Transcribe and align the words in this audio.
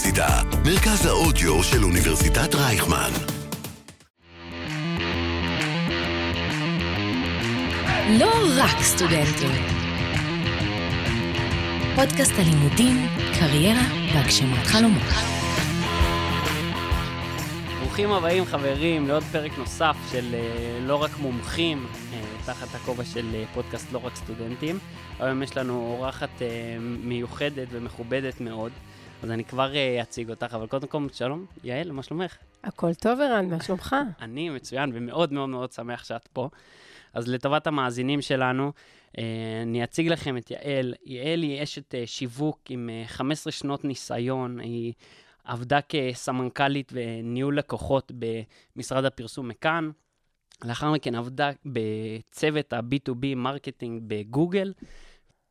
האוניברסיטה, 0.00 0.42
מרכז 0.64 1.06
האודיו 1.06 1.62
של 1.62 1.84
אוניברסיטת 1.84 2.54
רייכמן. 2.54 3.10
לא 8.18 8.30
רק 8.58 8.82
סטודנטים. 8.82 9.50
פודקאסט 11.96 12.32
הלימודים, 12.38 13.06
קריירה 13.38 13.82
והגשמת 14.14 14.66
חלומות. 14.66 15.02
ברוכים 17.80 18.12
הבאים 18.12 18.44
חברים 18.44 19.08
לעוד 19.08 19.22
פרק 19.32 19.58
נוסף 19.58 19.96
של 20.12 20.34
uh, 20.34 20.82
לא 20.82 21.02
רק 21.02 21.18
מומחים, 21.18 21.86
uh, 21.86 22.46
תחת 22.46 22.74
הכובע 22.74 23.04
של 23.04 23.26
uh, 23.32 23.54
פודקאסט 23.54 23.92
לא 23.92 24.00
רק 24.04 24.16
סטודנטים. 24.16 24.78
היום 25.20 25.42
יש 25.42 25.56
לנו 25.56 25.96
אורחת 25.98 26.42
מיוחדת 27.02 27.68
ומכובדת 27.70 28.40
מאוד, 28.40 28.72
אז 29.22 29.30
אני 29.30 29.44
כבר 29.44 29.72
uh, 29.72 30.02
אציג 30.02 30.30
אותך, 30.30 30.54
אבל 30.54 30.66
קודם 30.66 30.88
כל, 30.88 31.06
שלום, 31.12 31.46
יעל, 31.64 31.92
מה 31.92 32.02
שלומך? 32.02 32.36
הכל 32.64 32.94
טוב, 32.94 33.20
ערן, 33.20 33.50
מה 33.50 33.62
שלומך? 33.62 33.96
אני 34.22 34.50
מצוין 34.50 34.90
ומאוד 34.94 35.32
מאוד 35.32 35.48
מאוד 35.48 35.72
שמח 35.72 36.04
שאת 36.04 36.28
פה. 36.32 36.48
אז 37.14 37.28
לטובת 37.28 37.66
המאזינים 37.66 38.22
שלנו, 38.22 38.72
uh, 39.12 39.20
אני 39.62 39.84
אציג 39.84 40.08
לכם 40.08 40.36
את 40.36 40.50
יעל. 40.50 40.94
יעל 41.04 41.42
היא 41.42 41.62
אשת 41.62 41.94
uh, 41.94 41.96
שיווק 42.06 42.60
עם 42.68 42.90
uh, 43.06 43.08
15 43.08 43.52
שנות 43.52 43.84
ניסיון, 43.84 44.60
היא... 44.60 44.92
עבדה 45.44 45.78
כסמנכ"לית 45.88 46.92
וניהול 46.94 47.58
לקוחות 47.58 48.12
במשרד 48.76 49.04
הפרסום 49.04 49.48
מכאן. 49.48 49.90
לאחר 50.64 50.92
מכן 50.92 51.14
עבדה 51.14 51.50
בצוות 51.66 52.72
ה-B2B 52.72 53.36
marketing 53.36 54.02
בגוגל. 54.06 54.72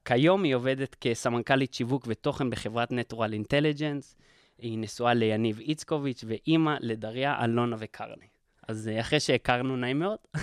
כיום 0.06 0.44
היא 0.44 0.56
עובדת 0.56 0.96
כסמנכ"לית 1.02 1.74
שיווק 1.74 2.04
ותוכן 2.08 2.50
בחברת 2.50 2.92
Natural 2.92 3.46
Intelligence. 3.46 4.16
היא 4.58 4.78
נשואה 4.78 5.14
ליניב 5.14 5.60
איצקוביץ' 5.60 6.24
ואימא 6.28 6.76
לדריה, 6.80 7.44
אלונה 7.44 7.76
וקרני. 7.80 8.28
אז 8.68 8.90
אחרי 9.00 9.20
שהכרנו, 9.20 9.78
נעים 9.78 10.00
מאוד. 10.00 10.18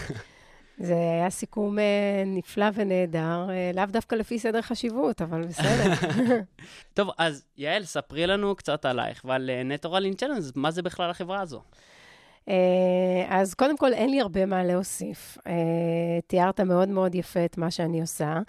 זה 0.79 0.95
היה 0.95 1.31
סיכום 1.31 1.79
אה, 1.79 2.23
נפלא 2.27 2.67
ונהדר, 2.75 3.47
אה, 3.51 3.71
לאו 3.75 3.85
דווקא 3.87 4.15
לפי 4.15 4.39
סדר 4.39 4.63
חשיבות, 4.63 5.23
אבל 5.23 5.47
בסדר. 5.47 5.93
טוב, 6.95 7.09
אז 7.19 7.45
יעל, 7.57 7.85
ספרי 7.85 8.27
לנו 8.27 8.57
קצת 8.57 8.85
עלייך 8.85 9.25
ועל 9.25 9.51
Natural 9.65 10.05
Intelligence, 10.05 10.53
מה 10.55 10.71
זה 10.71 10.83
בכלל 10.83 11.11
החברה 11.11 11.41
הזו? 11.41 11.63
אה, 12.49 13.27
אז 13.29 13.55
קודם 13.55 13.77
כל, 13.77 13.93
אין 13.93 14.11
לי 14.11 14.21
הרבה 14.21 14.47
מה 14.47 14.65
להוסיף. 14.65 15.39
תיארת 16.27 16.61
מאוד 16.61 16.89
מאוד 16.89 17.15
יפה 17.15 17.45
את 17.45 17.59
מה 17.59 17.71
שאני 17.71 18.01
עושה. 18.01 18.41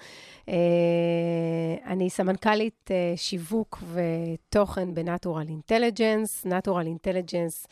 אני 1.86 2.10
סמנכ"לית 2.10 2.90
שיווק 3.16 3.84
ותוכן 3.94 4.94
בנטורל 4.94 5.46
אינטליג'נס. 5.50 6.46
נטורל 6.46 6.86
אינטליג'נס 6.86 7.68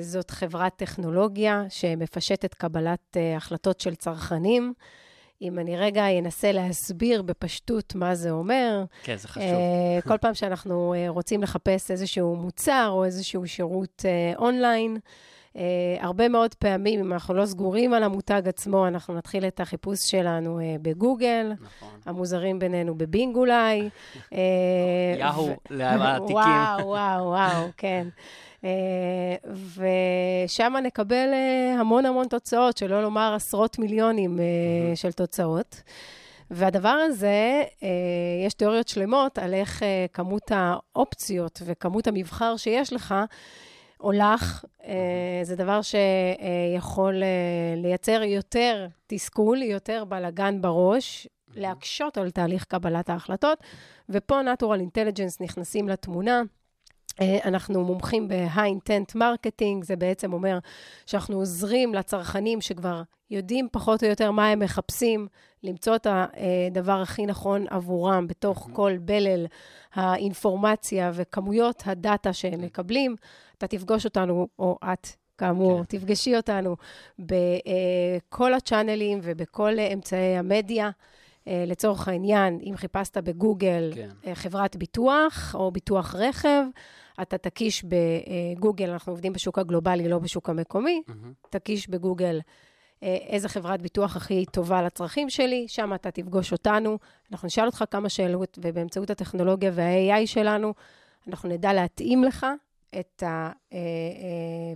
זאת 0.00 0.30
חברת 0.30 0.76
טכנולוגיה 0.76 1.64
שמפשטת 1.68 2.54
קבלת 2.54 3.16
החלטות 3.36 3.80
של 3.80 3.94
צרכנים. 3.94 4.74
אם 5.42 5.58
אני 5.58 5.76
רגע 5.76 6.18
אנסה 6.18 6.52
להסביר 6.52 7.22
בפשטות 7.22 7.94
מה 7.94 8.14
זה 8.14 8.30
אומר. 8.30 8.84
כן, 9.02 9.16
זה 9.16 9.28
חשוב. 9.28 9.44
כל 10.08 10.18
פעם 10.18 10.34
שאנחנו 10.34 10.94
רוצים 11.08 11.42
לחפש 11.42 11.90
איזשהו 11.90 12.36
מוצר 12.36 12.88
או 12.92 13.04
איזשהו 13.04 13.48
שירות 13.48 14.04
אונליין, 14.38 14.96
Uh, 14.96 15.08
הרבה 16.00 16.28
מאוד 16.28 16.54
פעמים, 16.54 17.00
אם 17.00 17.12
אנחנו 17.12 17.34
לא 17.34 17.46
סגורים 17.46 17.94
על 17.94 18.02
המותג 18.02 18.42
עצמו, 18.48 18.86
אנחנו 18.86 19.14
נתחיל 19.14 19.46
את 19.46 19.60
החיפוש 19.60 20.10
שלנו 20.10 20.58
uh, 20.58 20.62
בגוגל, 20.82 21.52
נכון. 21.52 21.88
המוזרים 22.06 22.58
בינינו 22.58 22.94
בבינג 22.94 23.36
אולי. 23.36 23.88
יהו, 25.18 25.48
לעתיקים. 25.70 26.36
וואו, 26.36 26.86
וואו, 26.86 27.24
וואו, 27.24 27.68
כן. 27.76 28.08
Uh, 28.60 28.64
ושם 30.46 30.72
נקבל 30.82 31.28
uh, 31.32 31.80
המון 31.80 32.06
המון 32.06 32.28
תוצאות, 32.28 32.76
שלא 32.76 33.02
לומר 33.02 33.32
עשרות 33.36 33.78
מיליונים. 33.78 34.38
של 34.94 35.12
תוצאות. 35.12 35.82
והדבר 36.50 36.88
הזה, 36.88 37.62
יש 38.46 38.54
תיאוריות 38.54 38.88
שלמות 38.88 39.38
על 39.38 39.54
איך 39.54 39.82
כמות 40.12 40.52
האופציות 40.54 41.62
וכמות 41.64 42.06
המבחר 42.06 42.56
שיש 42.56 42.92
לך, 42.92 43.14
הולך, 44.02 44.64
זה 45.42 45.56
דבר 45.56 45.80
שיכול 45.82 47.22
לייצר 47.76 48.22
יותר 48.22 48.86
תסכול, 49.06 49.62
יותר 49.62 50.04
בלאגן 50.04 50.62
בראש, 50.62 51.28
להקשות 51.54 52.18
על 52.18 52.30
תהליך 52.30 52.64
קבלת 52.64 53.10
ההחלטות, 53.10 53.58
ופה 54.08 54.40
Natural 54.40 54.80
Intelligence 54.80 55.36
נכנסים 55.40 55.88
לתמונה. 55.88 56.42
אנחנו 57.20 57.84
מומחים 57.84 58.28
ב-high-intent 58.28 59.16
marketing, 59.16 59.84
זה 59.84 59.96
בעצם 59.96 60.32
אומר 60.32 60.58
שאנחנו 61.06 61.36
עוזרים 61.36 61.94
לצרכנים 61.94 62.60
שכבר 62.60 63.02
יודעים 63.32 63.68
פחות 63.72 64.02
או 64.02 64.08
יותר 64.08 64.30
מה 64.30 64.48
הם 64.48 64.58
מחפשים, 64.58 65.26
למצוא 65.62 65.96
את 65.96 66.06
הדבר 66.10 67.00
הכי 67.00 67.26
נכון 67.26 67.66
עבורם 67.70 68.26
בתוך 68.26 68.68
כל 68.72 68.92
בלל 69.00 69.46
האינפורמציה 69.94 71.10
וכמויות 71.14 71.82
הדאטה 71.86 72.32
שהם 72.32 72.60
מקבלים. 72.60 73.16
אתה 73.58 73.66
תפגוש 73.66 74.04
אותנו, 74.04 74.48
או 74.58 74.78
את, 74.84 75.06
כאמור, 75.38 75.78
כן. 75.78 75.98
תפגשי 75.98 76.36
אותנו 76.36 76.76
בכל 77.18 78.54
הצ'אנלים 78.54 79.18
ובכל 79.22 79.78
אמצעי 79.92 80.36
המדיה. 80.36 80.90
לצורך 81.46 82.08
העניין, 82.08 82.58
אם 82.62 82.76
חיפשת 82.76 83.16
בגוגל 83.18 83.92
כן. 83.94 84.34
חברת 84.34 84.76
ביטוח 84.76 85.54
או 85.54 85.70
ביטוח 85.70 86.14
רכב, 86.14 86.62
אתה 87.22 87.38
תקיש 87.38 87.84
בגוגל, 87.84 88.90
אנחנו 88.90 89.12
עובדים 89.12 89.32
בשוק 89.32 89.58
הגלובלי, 89.58 90.08
לא 90.08 90.18
בשוק 90.18 90.50
המקומי, 90.50 91.02
mm-hmm. 91.08 91.48
תקיש 91.50 91.88
בגוגל 91.88 92.40
איזה 93.02 93.48
חברת 93.48 93.82
ביטוח 93.82 94.16
הכי 94.16 94.44
טובה 94.46 94.82
לצרכים 94.82 95.30
שלי, 95.30 95.64
שם 95.68 95.94
אתה 95.94 96.10
תפגוש 96.10 96.52
אותנו, 96.52 96.98
אנחנו 97.32 97.46
נשאל 97.46 97.66
אותך 97.66 97.84
כמה 97.90 98.08
שאלות, 98.08 98.58
ובאמצעות 98.62 99.10
הטכנולוגיה 99.10 99.70
וה-AI 99.74 100.26
שלנו, 100.26 100.74
אנחנו 101.28 101.48
נדע 101.48 101.72
להתאים 101.72 102.24
לך 102.24 102.46
את 103.00 103.22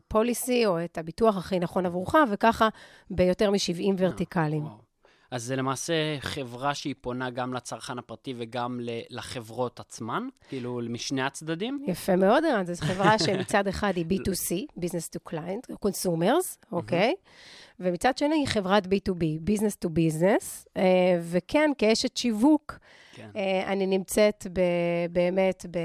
הפוליסי 0.07 0.67
או 0.67 0.85
את 0.85 0.99
הביטוח 0.99 1.37
הכי 1.37 1.59
נכון 1.59 1.87
עבורך, 1.87 2.15
וככה 2.31 2.69
ביותר 3.11 3.51
מ-70 3.51 3.95
ורטיקלים. 3.99 4.63
וואו. 4.63 4.86
אז 5.31 5.45
זה 5.45 5.57
למעשה 5.57 5.95
חברה 6.21 6.75
שהיא 6.75 6.95
פונה 7.01 7.31
גם 7.31 7.55
לצרכן 7.55 7.99
הפרטי 7.99 8.35
וגם 8.37 8.81
לחברות 9.11 9.81
עצמן, 9.81 10.29
כאילו 10.49 10.81
משני 10.89 11.23
הצדדים? 11.23 11.85
יפה 11.87 12.17
מאוד, 12.17 12.45
ערן. 12.45 12.67
זו 12.67 12.87
חברה 12.87 13.19
שמצד 13.19 13.69
אחד 13.69 13.93
היא 13.97 14.07
B2C, 14.11 14.81
Business 14.81 15.17
to 15.17 15.33
Client, 15.33 15.75
Consumers, 15.87 16.67
אוקיי? 16.73 17.15
Okay? 17.17 17.29
ומצד 17.81 18.19
שני 18.19 18.35
היא 18.35 18.47
חברת 18.47 18.87
B2B, 18.87 19.51
Business 19.51 19.87
to 19.87 19.89
Business, 19.89 20.69
וכן, 21.23 21.71
כאשת 21.79 22.17
שיווק, 22.17 22.79
כן. 23.13 23.31
אני 23.67 23.87
נמצאת 23.87 24.47
באמת 25.13 25.67
ב... 25.71 25.79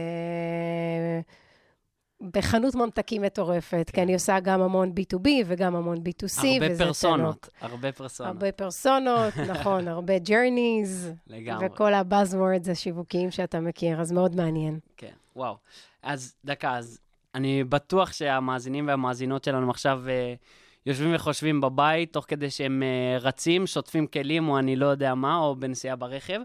בחנות 2.34 2.76
ממתקים 2.76 3.22
מטורפת, 3.22 3.84
כן. 3.88 3.94
כי 3.94 4.02
אני 4.02 4.14
עושה 4.14 4.40
גם 4.40 4.62
המון 4.62 4.94
B2B 5.00 5.28
וגם 5.46 5.76
המון 5.76 5.98
B2C. 5.98 6.48
הרבה 6.48 6.78
פרסונות, 6.78 7.50
הרבה 7.62 7.92
פרסונות. 7.92 8.32
הרבה 8.36 8.52
פרסונות, 8.62 9.38
נכון, 9.38 9.88
הרבה 9.88 10.14
journeys. 10.26 11.14
לגמרי. 11.28 11.66
וכל 11.66 11.94
הבאזוורדס 11.94 12.70
השיווקיים 12.70 13.32
שאתה 13.32 13.60
מכיר, 13.60 14.02
אז 14.02 14.12
מאוד 14.12 14.36
מעניין. 14.36 14.80
כן, 14.98 15.14
וואו. 15.36 15.56
אז 16.04 16.36
דקה, 16.46 16.78
אז 16.78 17.00
אני 17.36 17.64
בטוח 17.64 18.14
שהמאזינים 18.14 18.88
והמאזינות 18.88 19.44
שלנו 19.44 19.70
עכשיו 19.70 20.02
uh, 20.06 20.38
יושבים 20.86 21.16
וחושבים 21.16 21.62
בבית, 21.62 22.14
תוך 22.14 22.26
כדי 22.28 22.50
שהם 22.50 22.84
uh, 22.84 23.24
רצים, 23.24 23.68
שוטפים 23.68 24.08
כלים, 24.08 24.50
או 24.50 24.60
אני 24.60 24.76
לא 24.76 24.86
יודע 24.86 25.16
מה, 25.16 25.38
או 25.38 25.56
בנסיעה 25.56 25.96
ברכב, 25.96 26.40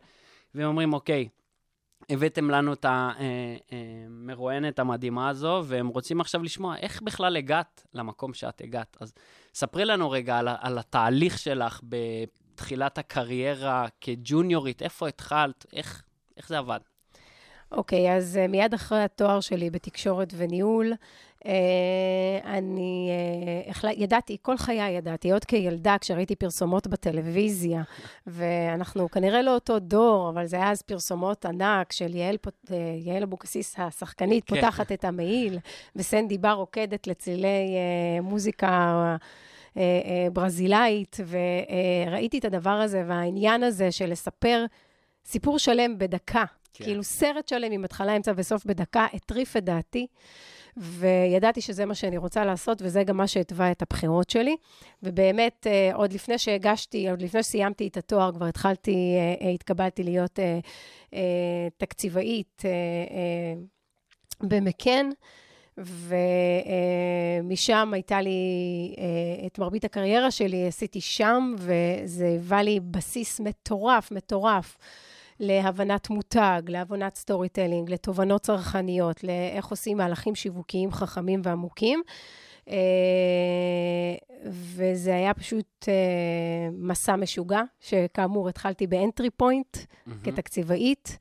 והם 0.55 0.69
אומרים, 0.69 0.93
אוקיי, 0.93 1.29
הבאתם 2.11 2.51
לנו 2.51 2.73
את 2.73 2.87
המרואיינת 2.89 4.79
המדהימה 4.79 5.29
הזו, 5.29 5.63
והם 5.67 5.89
רוצים 5.89 6.21
עכשיו 6.21 6.43
לשמוע 6.43 6.77
איך 6.77 7.03
בכלל 7.03 7.37
הגעת 7.37 7.87
למקום 7.95 8.35
שאת 8.35 8.61
הגעת. 8.61 8.97
אז 9.01 9.13
ספרי 9.55 9.85
לנו 9.85 10.11
רגע 10.11 10.39
על, 10.39 10.49
על 10.61 10.79
התהליך 10.79 11.39
שלך 11.39 11.81
בתחילת 11.85 12.99
הקריירה 12.99 13.87
כג'וניורית, 14.01 14.83
איפה 14.83 15.09
התחלת, 15.09 15.67
איך, 15.73 16.03
איך 16.37 16.49
זה 16.49 16.59
עבד? 16.59 16.81
אוקיי, 17.73 18.09
okay, 18.09 18.17
אז 18.17 18.39
uh, 18.45 18.49
מיד 18.49 18.75
אחרי 18.75 19.03
התואר 19.03 19.41
שלי 19.41 19.71
בתקשורת 19.71 20.33
וניהול, 20.37 20.93
אני 22.45 23.11
uh, 23.83 23.89
ידעתי, 23.97 24.37
כל 24.43 24.57
חיי 24.57 24.91
ידעתי, 24.91 25.33
עוד 25.33 25.45
כילדה, 25.45 25.97
כשראיתי 26.01 26.37
פרסומות 26.37 26.87
בטלוויזיה, 26.87 27.83
ואנחנו 28.27 29.11
כנראה 29.11 29.43
לא 29.43 29.55
אותו 29.55 29.79
דור, 29.79 30.31
אבל 30.35 30.47
זה 30.47 30.57
היה 30.57 30.71
אז 30.71 30.83
פרסומות 30.83 31.47
ענק 31.47 31.93
של 31.93 32.15
יעל, 32.15 32.37
יעל 33.05 33.23
אבוקסיס, 33.23 33.75
השחקנית. 33.79 34.45
כן. 34.45 34.55
פותחת 34.55 34.93
את 34.93 35.05
המעיל, 35.05 35.59
וסנדי 35.97 36.39
בר 36.39 36.53
רוקדת 36.53 37.07
לצלילי 37.07 37.77
מוזיקה. 38.23 39.17
ברזילאית, 40.33 41.17
וראיתי 41.27 42.39
את 42.39 42.45
הדבר 42.45 42.71
הזה 42.71 43.05
והעניין 43.07 43.63
הזה 43.63 43.93
של 43.93 44.11
לספר 44.11 44.65
סיפור 45.25 45.59
שלם 45.59 45.99
בדקה, 45.99 46.45
כן. 46.73 46.85
כאילו 46.85 47.05
סרט 47.05 47.49
שלם 47.49 47.73
עם 47.73 47.85
התחלה, 47.85 48.17
אמצע 48.17 48.33
וסוף 48.37 48.65
בדקה, 48.65 49.07
הטריף 49.15 49.57
את 49.57 49.65
דעתי, 49.65 50.07
וידעתי 50.77 51.61
שזה 51.61 51.87
מה 51.87 51.95
שאני 51.95 52.17
רוצה 52.17 52.45
לעשות, 52.45 52.83
וזה 52.83 53.05
גם 53.05 53.17
מה 53.17 53.27
שהתווה 53.27 53.71
את 53.71 53.83
הבחירות 53.83 54.31
שלי. 54.31 54.57
ובאמת, 55.03 55.67
אה, 55.67 55.91
עוד 55.95 56.13
לפני 56.13 56.39
שהגשתי, 56.39 57.11
עוד 57.11 57.23
לפני 57.23 57.43
שסיימתי 57.43 57.89
את 57.89 57.97
התואר, 57.97 58.33
כבר 58.33 58.47
התחלתי, 58.47 58.93
אה, 58.93 59.47
אה, 59.47 59.51
התקבלתי 59.53 60.03
להיות 60.03 60.39
תקציבאית 61.77 62.63
במקן. 64.43 65.11
ומשם 67.49 67.91
הייתה 67.93 68.21
לי, 68.21 68.31
את 69.47 69.59
מרבית 69.59 69.85
הקריירה 69.85 70.31
שלי 70.31 70.67
עשיתי 70.67 71.01
שם, 71.01 71.55
וזה 71.59 72.27
היווה 72.27 72.63
לי 72.63 72.81
בסיס 72.81 73.41
מטורף, 73.41 74.13
מטורף. 74.13 74.77
להבנת 75.41 76.11
מותג, 76.11 76.63
להבנת 76.69 77.15
storytelling, 77.15 77.91
לתובנות 77.91 78.43
צרכניות, 78.43 79.25
לאיך 79.25 79.67
עושים 79.67 79.97
מהלכים 79.97 80.35
שיווקיים 80.35 80.93
חכמים 80.93 81.41
ועמוקים. 81.45 82.03
אה, 82.71 82.77
וזה 84.45 85.15
היה 85.15 85.35
פשוט 85.35 85.89
אה, 85.89 86.69
מסע 86.73 87.17
משוגע, 87.17 87.63
שכאמור 87.81 88.49
התחלתי 88.49 88.87
ב 88.87 88.94
entry 88.94 89.31
point 89.31 89.77
כתקציבאית. 90.25 91.19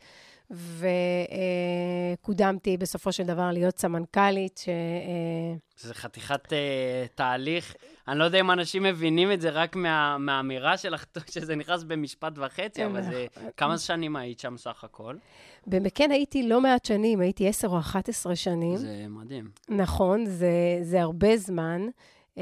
וקודמתי 2.16 2.78
בסופו 2.78 3.12
של 3.12 3.24
דבר 3.24 3.52
להיות 3.52 3.78
סמנכ"לית, 3.78 4.58
ש... 4.58 4.70
אה, 4.70 5.56
זה 5.78 5.94
חתיכת 5.94 6.46
אה, 6.46 6.56
תהליך. 7.16 7.76
אני 8.08 8.20
לא 8.20 8.24
יודע 8.24 8.40
אם 8.40 8.52
אנשים 8.52 8.84
מבינים 8.84 9.32
את 9.32 9.42
זה 9.42 9.50
רק 9.50 9.76
מה, 9.76 10.18
מהאמירה 10.18 10.78
שלך, 10.78 11.06
שזה 11.34 11.56
נכנס 11.56 11.84
במשפט 11.84 12.34
וחצי, 12.36 12.86
אבל 12.86 13.02
זה... 13.02 13.26
כמה 13.58 13.78
שנים 13.78 14.16
היית 14.16 14.40
שם 14.40 14.58
סך 14.58 14.84
הכל? 14.84 15.16
במקן 15.68 16.12
הייתי 16.12 16.48
לא 16.48 16.62
מעט 16.62 16.86
שנים, 16.86 17.20
הייתי 17.20 17.48
10 17.48 17.68
או 17.68 17.80
11 17.80 18.36
שנים. 18.36 18.78
זה 18.78 19.06
מדהים. 19.10 19.50
נכון, 19.70 20.26
זה, 20.26 20.78
זה 20.82 21.02
הרבה 21.02 21.38
זמן. 21.38 21.82
Uh, 22.36 22.40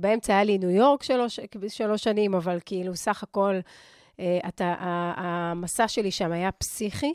באמצע 0.00 0.34
היה 0.34 0.44
לי 0.44 0.58
ניו 0.58 0.70
יורק 0.70 1.02
שלוש, 1.02 1.40
שלוש 1.68 2.02
שנים, 2.02 2.34
אבל 2.34 2.58
כאילו, 2.64 2.96
סך 2.96 3.22
הכל, 3.22 3.58
אתה, 4.48 4.74
המסע 5.16 5.88
שלי 5.88 6.10
שם 6.10 6.32
היה 6.32 6.52
פסיכי. 6.52 7.12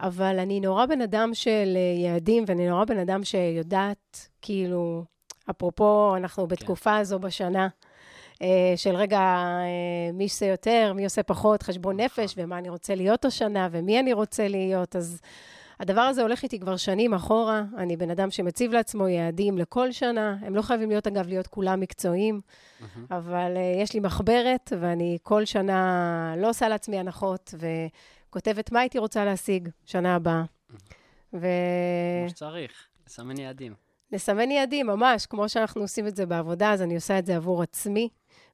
אבל 0.00 0.38
אני 0.38 0.60
נורא 0.60 0.86
בן 0.86 1.00
אדם 1.00 1.30
של 1.34 1.76
אה, 1.76 2.02
יעדים, 2.04 2.44
ואני 2.46 2.68
נורא 2.68 2.84
בן 2.84 2.98
אדם 2.98 3.24
שיודעת, 3.24 4.28
כאילו, 4.42 5.04
אפרופו, 5.50 6.16
אנחנו 6.16 6.42
כן. 6.42 6.48
בתקופה 6.48 6.96
הזו 6.96 7.18
בשנה, 7.18 7.68
אה, 8.42 8.72
של 8.76 8.96
רגע, 8.96 9.18
אה, 9.18 10.12
מי 10.12 10.24
עושה 10.24 10.46
יותר, 10.46 10.92
מי 10.96 11.04
עושה 11.04 11.22
פחות, 11.22 11.62
חשבון 11.62 12.00
נכון. 12.00 12.04
נפש, 12.04 12.34
ומה 12.36 12.58
אני 12.58 12.68
רוצה 12.68 12.94
להיות 12.94 13.24
השנה, 13.24 13.68
ומי 13.70 14.00
אני 14.00 14.12
רוצה 14.12 14.48
להיות, 14.48 14.96
אז... 14.96 15.20
הדבר 15.80 16.00
הזה 16.00 16.22
הולך 16.22 16.42
איתי 16.42 16.60
כבר 16.60 16.76
שנים 16.76 17.14
אחורה. 17.14 17.62
אני 17.76 17.96
בן 17.96 18.10
אדם 18.10 18.30
שמציב 18.30 18.72
לעצמו 18.72 19.08
יעדים 19.08 19.58
לכל 19.58 19.92
שנה. 19.92 20.36
הם 20.40 20.54
לא 20.54 20.62
חייבים 20.62 20.88
להיות, 20.88 21.06
אגב, 21.06 21.28
להיות 21.28 21.46
כולם 21.46 21.80
מקצועיים, 21.80 22.40
mm-hmm. 22.40 22.84
אבל 23.10 23.56
uh, 23.56 23.82
יש 23.82 23.94
לי 23.94 24.00
מחברת, 24.00 24.72
ואני 24.80 25.18
כל 25.22 25.44
שנה 25.44 26.34
לא 26.36 26.48
עושה 26.48 26.68
לעצמי 26.68 26.98
הנחות, 26.98 27.54
כותבת 28.30 28.72
מה 28.72 28.80
הייתי 28.80 28.98
רוצה 28.98 29.24
להשיג 29.24 29.68
שנה 29.84 30.14
הבאה. 30.14 30.42
ו... 31.32 31.46
כמו 32.22 32.30
שצריך, 32.30 32.86
לסמן 33.06 33.40
יעדים. 33.40 33.74
לסמן 34.12 34.50
יעדים, 34.50 34.86
ממש, 34.86 35.26
כמו 35.26 35.48
שאנחנו 35.48 35.80
עושים 35.80 36.06
את 36.06 36.16
זה 36.16 36.26
בעבודה, 36.26 36.72
אז 36.72 36.82
אני 36.82 36.94
עושה 36.94 37.18
את 37.18 37.26
זה 37.26 37.36
עבור 37.36 37.62
עצמי, 37.62 38.08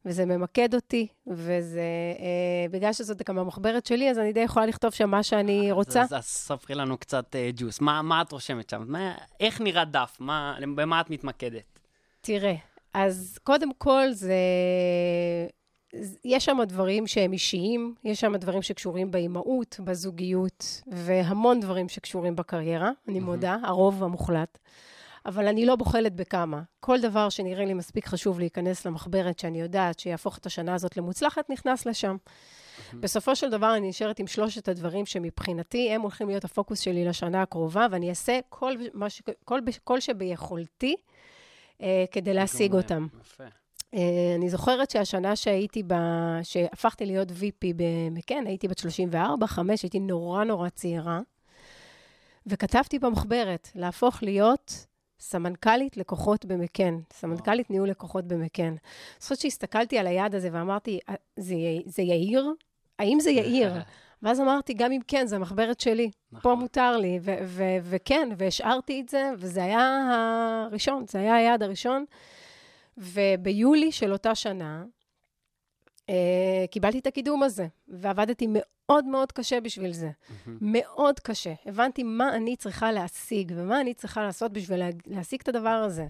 וזה 0.06 0.26
ממקד 0.26 0.74
אותי, 0.74 1.06
וזה, 1.26 1.80
אה, 2.18 2.66
בגלל 2.70 2.92
שזאת 2.92 3.22
גם 3.28 3.38
המחברת 3.38 3.86
שלי, 3.86 4.10
אז 4.10 4.18
אני 4.18 4.32
די 4.32 4.40
יכולה 4.40 4.66
לכתוב 4.66 4.90
שם 4.90 5.10
מה 5.10 5.22
שאני 5.22 5.72
רוצה. 5.72 6.02
אז, 6.02 6.12
אז 6.12 6.24
ספרי 6.24 6.74
לנו 6.74 6.98
קצת 6.98 7.36
אה, 7.36 7.50
ג'וס, 7.56 7.80
מה, 7.80 8.02
מה 8.02 8.22
את 8.22 8.32
רושמת 8.32 8.70
שם? 8.70 8.84
מה, 8.86 9.14
איך 9.40 9.60
נראה 9.60 9.84
דף? 9.84 10.16
מה, 10.20 10.56
במה 10.74 11.00
את 11.00 11.10
מתמקדת? 11.10 11.78
תראה, 12.20 12.54
אז 12.94 13.38
קודם 13.42 13.74
כל 13.78 14.12
זה 14.12 14.34
יש 16.24 16.44
שם 16.44 16.58
דברים 16.66 17.06
שהם 17.06 17.32
אישיים, 17.32 17.94
יש 18.04 18.20
שם 18.20 18.36
דברים 18.36 18.62
שקשורים 18.62 19.10
באימהות, 19.10 19.80
בזוגיות, 19.84 20.82
והמון 20.86 21.60
דברים 21.60 21.88
שקשורים 21.88 22.36
בקריירה, 22.36 22.90
אני 23.08 23.20
מודה, 23.20 23.56
הרוב 23.62 24.02
המוחלט. 24.04 24.58
אבל 25.26 25.48
אני 25.48 25.66
לא 25.66 25.76
בוחלת 25.76 26.14
בכמה. 26.14 26.62
כל 26.80 27.00
דבר 27.00 27.28
שנראה 27.28 27.64
לי 27.64 27.74
מספיק 27.74 28.06
חשוב 28.06 28.38
להיכנס 28.38 28.86
למחברת, 28.86 29.38
שאני 29.38 29.60
יודעת 29.60 29.98
שיהפוך 29.98 30.38
את 30.38 30.46
השנה 30.46 30.74
הזאת 30.74 30.96
למוצלחת, 30.96 31.50
נכנס 31.50 31.86
לשם. 31.86 32.16
בסופו 32.94 33.36
של 33.36 33.50
דבר, 33.50 33.76
אני 33.76 33.88
נשארת 33.88 34.18
עם 34.18 34.26
שלושת 34.26 34.68
הדברים 34.68 35.06
שמבחינתי, 35.06 35.90
הם 35.90 36.00
הולכים 36.00 36.28
להיות 36.28 36.44
הפוקוס 36.44 36.80
שלי 36.80 37.04
לשנה 37.04 37.42
הקרובה, 37.42 37.86
ואני 37.90 38.10
אעשה 38.10 38.38
כל, 38.48 38.72
ש... 39.08 39.22
כל, 39.44 39.60
כל 39.84 40.00
שביכולתי 40.00 40.96
אה, 41.80 42.04
כדי 42.10 42.34
להשיג 42.34 42.74
אותם. 42.74 43.06
יפה. 43.20 43.44
אה, 43.94 44.34
אני 44.36 44.50
זוכרת 44.50 44.90
שהשנה 44.90 45.36
שהייתי 45.36 45.82
ב... 45.86 45.94
שהפכתי 46.42 47.06
להיות 47.06 47.30
VP 47.30 47.74
במקן, 47.76 48.46
הייתי 48.46 48.68
בת 48.68 48.78
34, 48.78 49.46
5, 49.46 49.82
הייתי 49.82 50.00
נורא 50.00 50.44
נורא 50.44 50.68
צעירה, 50.68 51.20
וכתבתי 52.46 52.98
במחברת, 52.98 53.68
להפוך 53.74 54.22
להיות 54.22 54.86
סמנכ"לית 55.20 55.96
לקוחות 55.96 56.44
במקן, 56.44 56.98
סמנכ"לית 57.12 57.70
ניהול 57.70 57.88
לקוחות 57.88 58.24
במקן. 58.24 58.68
אני 58.68 59.20
חושבת 59.20 59.38
שהסתכלתי 59.38 59.98
על 59.98 60.06
היעד 60.06 60.34
הזה 60.34 60.48
ואמרתי, 60.52 60.98
אה, 61.08 61.14
זה, 61.36 61.54
זה 61.86 62.02
יאיר? 62.02 62.52
האם 62.98 63.20
זה 63.20 63.30
יאיר? 63.30 63.72
ואז 64.22 64.40
אמרתי, 64.40 64.74
גם 64.74 64.92
אם 64.92 65.00
כן, 65.08 65.26
זה 65.26 65.36
המחברת 65.36 65.80
שלי. 65.80 66.10
נכון. 66.32 66.42
פה 66.42 66.60
מותר 66.60 66.96
לי, 66.96 67.18
וכן, 67.82 68.28
והשארתי 68.36 69.00
את 69.00 69.08
זה, 69.08 69.30
וזה 69.38 69.64
היה 69.64 70.10
הראשון, 70.66 71.04
זה 71.08 71.18
היה 71.18 71.34
היעד 71.34 71.62
הראשון. 71.62 72.04
וביולי 72.98 73.92
של 73.92 74.12
אותה 74.12 74.34
שנה, 74.34 74.84
קיבלתי 76.70 76.98
את 76.98 77.06
הקידום 77.06 77.42
הזה, 77.42 77.66
ועבדתי 77.88 78.46
מאוד 78.48 79.04
מאוד 79.04 79.32
קשה 79.32 79.60
בשביל 79.60 79.92
זה. 79.92 80.10
Mm-hmm. 80.10 80.50
מאוד 80.60 81.20
קשה. 81.20 81.54
הבנתי 81.66 82.02
מה 82.02 82.36
אני 82.36 82.56
צריכה 82.56 82.92
להשיג, 82.92 83.52
ומה 83.56 83.80
אני 83.80 83.94
צריכה 83.94 84.22
לעשות 84.22 84.52
בשביל 84.52 84.78
לה, 84.78 84.88
להשיג 85.06 85.40
את 85.42 85.48
הדבר 85.48 85.68
הזה. 85.68 86.06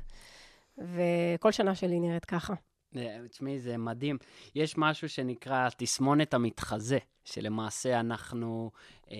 וכל 0.78 1.52
שנה 1.52 1.74
שלי 1.74 2.00
נראית 2.00 2.24
ככה. 2.24 2.54
אה, 2.96 3.18
תשמעי, 3.30 3.58
זה 3.58 3.76
מדהים. 3.76 4.18
יש 4.54 4.78
משהו 4.78 5.08
שנקרא 5.08 5.68
תסמונת 5.76 6.34
המתחזה, 6.34 6.98
שלמעשה 7.24 8.00
אנחנו 8.00 8.70
אה, 9.10 9.16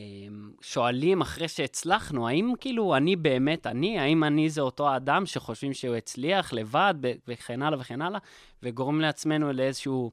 שואלים 0.61 1.21
אחרי 1.21 1.49
שהצלחנו, 1.49 2.29
האם 2.29 2.53
כאילו 2.61 2.97
אני 2.97 3.17
באמת 3.17 3.67
אני, 3.67 3.99
האם 3.99 4.25
אני 4.25 4.51
זה 4.51 4.61
אותו 4.61 4.97
אדם 4.97 5.27
שחושבים 5.27 5.73
שהוא 5.73 5.95
הצליח 5.95 6.53
לבד, 6.53 6.95
וכן 7.29 7.63
הלאה 7.63 7.81
וכן 7.81 8.03
הלאה, 8.03 8.19
וגורם 8.63 9.01
לעצמנו 9.01 9.53
לאיזשהו 9.53 10.11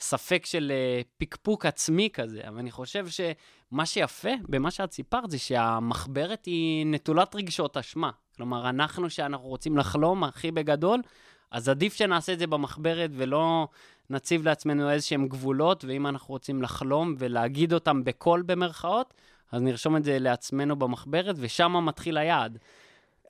ספק 0.00 0.46
של 0.46 0.72
אה, 0.74 1.00
פקפוק 1.18 1.66
עצמי 1.66 2.08
כזה. 2.12 2.40
אבל 2.48 2.58
אני 2.58 2.70
חושב 2.70 3.06
שמה 3.08 3.86
שיפה 3.86 4.30
במה 4.48 4.70
שאת 4.70 4.92
סיפרת 4.92 5.30
זה 5.30 5.38
שהמחברת 5.38 6.44
היא 6.44 6.86
נטולת 6.86 7.34
רגשות 7.34 7.76
אשמה. 7.76 8.10
כלומר, 8.36 8.68
אנחנו 8.68 9.10
שאנחנו 9.10 9.48
רוצים 9.48 9.76
לחלום 9.76 10.24
הכי 10.24 10.50
בגדול, 10.50 11.02
אז 11.50 11.68
עדיף 11.68 11.94
שנעשה 11.94 12.32
את 12.32 12.38
זה 12.38 12.46
במחברת 12.46 13.10
ולא 13.12 13.68
נציב 14.10 14.44
לעצמנו 14.44 14.90
איזשהם 14.90 15.28
גבולות, 15.28 15.84
ואם 15.84 16.06
אנחנו 16.06 16.32
רוצים 16.32 16.62
לחלום 16.62 17.14
ולהגיד 17.18 17.72
אותם 17.72 18.04
בקול 18.04 18.42
במרכאות, 18.42 19.14
אז 19.52 19.62
נרשום 19.62 19.96
את 19.96 20.04
זה 20.04 20.18
לעצמנו 20.18 20.76
במחברת, 20.76 21.36
ושם 21.38 21.86
מתחיל 21.86 22.18
היעד. 22.18 22.58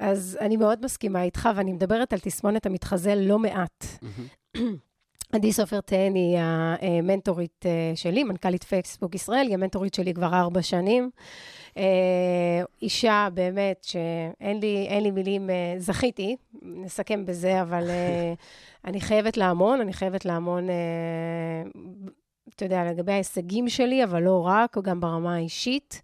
אז 0.01 0.39
אני 0.41 0.57
מאוד 0.57 0.85
מסכימה 0.85 1.23
איתך, 1.23 1.49
ואני 1.57 1.73
מדברת 1.73 2.13
על 2.13 2.19
תסמונת 2.19 2.67
המתחזה 2.67 3.15
לא 3.15 3.39
מעט. 3.39 3.85
עדי 5.33 5.53
סופר 5.53 5.81
תהן 5.81 6.15
היא 6.15 6.39
המנטורית 6.39 7.67
אה, 7.67 7.93
שלי, 7.95 8.25
מנכ"לית 8.25 8.65
פייסבוק 8.65 9.15
ישראל, 9.15 9.47
היא 9.47 9.55
המנטורית 9.55 9.95
שלי 9.95 10.15
כבר 10.15 10.35
ארבע 10.35 10.63
שנים. 10.63 11.11
אה, 11.77 12.63
אישה 12.83 13.29
באמת 13.35 13.85
שאין 13.85 14.61
לי, 14.61 14.89
לי 15.01 15.11
מילים, 15.11 15.51
אה, 15.51 15.75
זכיתי, 15.79 16.37
נסכם 16.63 17.27
בזה, 17.27 17.63
אבל 17.63 17.91
אני 18.87 19.01
חייבת 19.01 19.37
להמון, 19.37 19.81
אני 19.81 19.93
חייבת 19.93 20.25
להמון, 20.25 20.69
אתה 22.55 22.65
יודע, 22.65 22.85
לגבי 22.85 23.13
ההישגים 23.13 23.69
שלי, 23.69 24.05
אבל 24.05 24.23
לא 24.23 24.47
רק, 24.47 24.79
גם 24.79 25.01
ברמה 25.01 25.35
האישית. 25.35 26.03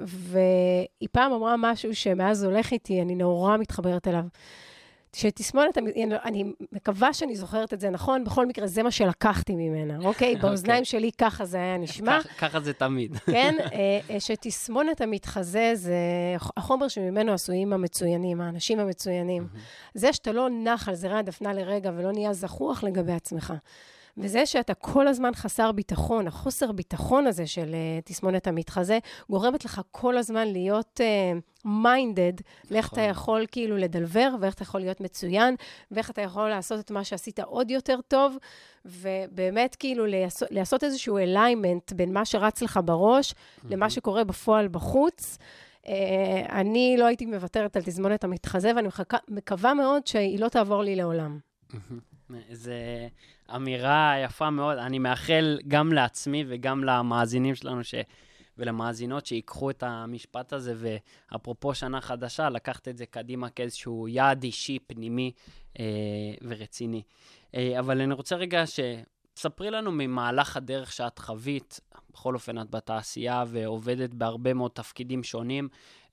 והיא 0.00 1.08
פעם 1.12 1.32
אמרה 1.32 1.54
משהו 1.58 1.94
שמאז 1.94 2.44
הולך 2.44 2.72
איתי, 2.72 3.02
אני 3.02 3.14
נורא 3.14 3.56
מתחברת 3.56 4.08
אליו. 4.08 4.24
שתסמונת, 5.14 5.78
אני 6.24 6.44
מקווה 6.72 7.12
שאני 7.12 7.36
זוכרת 7.36 7.74
את 7.74 7.80
זה 7.80 7.90
נכון, 7.90 8.24
בכל 8.24 8.46
מקרה, 8.46 8.66
זה 8.66 8.82
מה 8.82 8.90
שלקחתי 8.90 9.54
ממנה, 9.54 10.06
אוקיי? 10.06 10.36
באוזניים 10.42 10.82
okay. 10.82 10.86
שלי 10.86 11.10
ככה 11.18 11.44
זה 11.44 11.56
היה 11.56 11.76
נשמע. 11.76 12.18
ככה 12.38 12.60
זה 12.60 12.72
תמיד. 12.72 13.16
כן, 13.26 13.54
אה, 13.60 13.68
אה, 14.10 14.20
שתסמונת 14.20 15.00
המתחזה 15.00 15.72
זה 15.74 15.96
החומר 16.56 16.88
שממנו 16.88 17.32
עשויים 17.32 17.72
המצוינים, 17.72 18.40
האנשים 18.40 18.78
המצוינים. 18.78 19.46
זה 19.94 20.12
שאתה 20.12 20.32
לא 20.32 20.48
נח 20.50 20.88
על 20.88 20.94
זרי 20.94 21.18
הדפנה 21.18 21.52
לרגע 21.52 21.90
ולא 21.96 22.12
נהיה 22.12 22.32
זחוח 22.32 22.84
לגבי 22.84 23.12
עצמך, 23.12 23.52
וזה 24.16 24.46
שאתה 24.46 24.74
כל 24.74 25.08
הזמן 25.08 25.34
חסר 25.34 25.72
ביטחון, 25.72 26.26
החוסר 26.26 26.72
ביטחון 26.72 27.26
הזה 27.26 27.46
של 27.46 27.74
uh, 27.74 28.04
תסמונת 28.04 28.46
המתחזה, 28.46 28.98
גורמת 29.30 29.64
לך 29.64 29.80
כל 29.90 30.16
הזמן 30.16 30.48
להיות 30.48 31.00
מיינדד, 31.64 32.40
uh, 32.40 32.42
לאיך 32.70 32.92
אתה 32.92 32.96
נכון. 32.96 33.10
יכול 33.10 33.46
כאילו 33.52 33.76
לדלבר, 33.76 34.34
ואיך 34.40 34.54
אתה 34.54 34.62
יכול 34.62 34.80
להיות 34.80 35.00
מצוין, 35.00 35.54
ואיך 35.90 36.10
אתה 36.10 36.22
יכול 36.22 36.48
לעשות 36.48 36.80
את 36.80 36.90
מה 36.90 37.04
שעשית 37.04 37.40
עוד 37.40 37.70
יותר 37.70 38.00
טוב, 38.08 38.36
ובאמת 38.84 39.74
כאילו 39.74 40.06
לעשות, 40.06 40.48
לעשות 40.50 40.84
איזשהו 40.84 41.18
אליימנט 41.18 41.92
בין 41.92 42.12
מה 42.12 42.24
שרץ 42.24 42.62
לך 42.62 42.80
בראש 42.84 43.34
למה 43.64 43.90
שקורה 43.90 44.24
בפועל 44.24 44.68
בחוץ. 44.68 45.38
Uh, 45.82 45.88
אני 46.50 46.96
לא 46.98 47.04
הייתי 47.04 47.26
מוותרת 47.26 47.76
על 47.76 47.82
תסמונת 47.82 48.24
המתחזה, 48.24 48.72
ואני 48.76 48.88
מחכה, 48.88 49.16
מקווה 49.28 49.74
מאוד 49.74 50.06
שהיא 50.06 50.38
לא 50.38 50.48
תעבור 50.48 50.82
לי 50.82 50.96
לעולם. 50.96 51.38
זו 52.52 52.70
אמירה 53.56 54.14
יפה 54.24 54.50
מאוד. 54.50 54.78
אני 54.78 54.98
מאחל 54.98 55.58
גם 55.68 55.92
לעצמי 55.92 56.44
וגם 56.48 56.84
למאזינים 56.84 57.54
שלנו 57.54 57.84
ש... 57.84 57.94
ולמאזינות 58.58 59.26
שיקחו 59.26 59.70
את 59.70 59.82
המשפט 59.82 60.52
הזה, 60.52 60.74
ואפרופו 60.76 61.74
שנה 61.74 62.00
חדשה, 62.00 62.50
לקחת 62.50 62.88
את 62.88 62.96
זה 62.96 63.06
קדימה 63.06 63.48
כאיזשהו 63.50 64.08
יעד 64.08 64.42
אישי, 64.42 64.78
פנימי 64.86 65.32
אה, 65.78 65.84
ורציני. 66.42 67.02
אה, 67.54 67.78
אבל 67.78 68.00
אני 68.00 68.14
רוצה 68.14 68.36
רגע 68.36 68.64
שתספרי 68.66 69.70
לנו 69.70 69.92
ממהלך 69.92 70.56
הדרך 70.56 70.92
שאת 70.92 71.18
חווית, 71.18 71.80
בכל 72.10 72.34
אופן 72.34 72.60
את 72.60 72.70
בתעשייה 72.70 73.44
ועובדת 73.48 74.14
בהרבה 74.14 74.54
מאוד 74.54 74.70
תפקידים 74.70 75.22
שונים, 75.22 75.68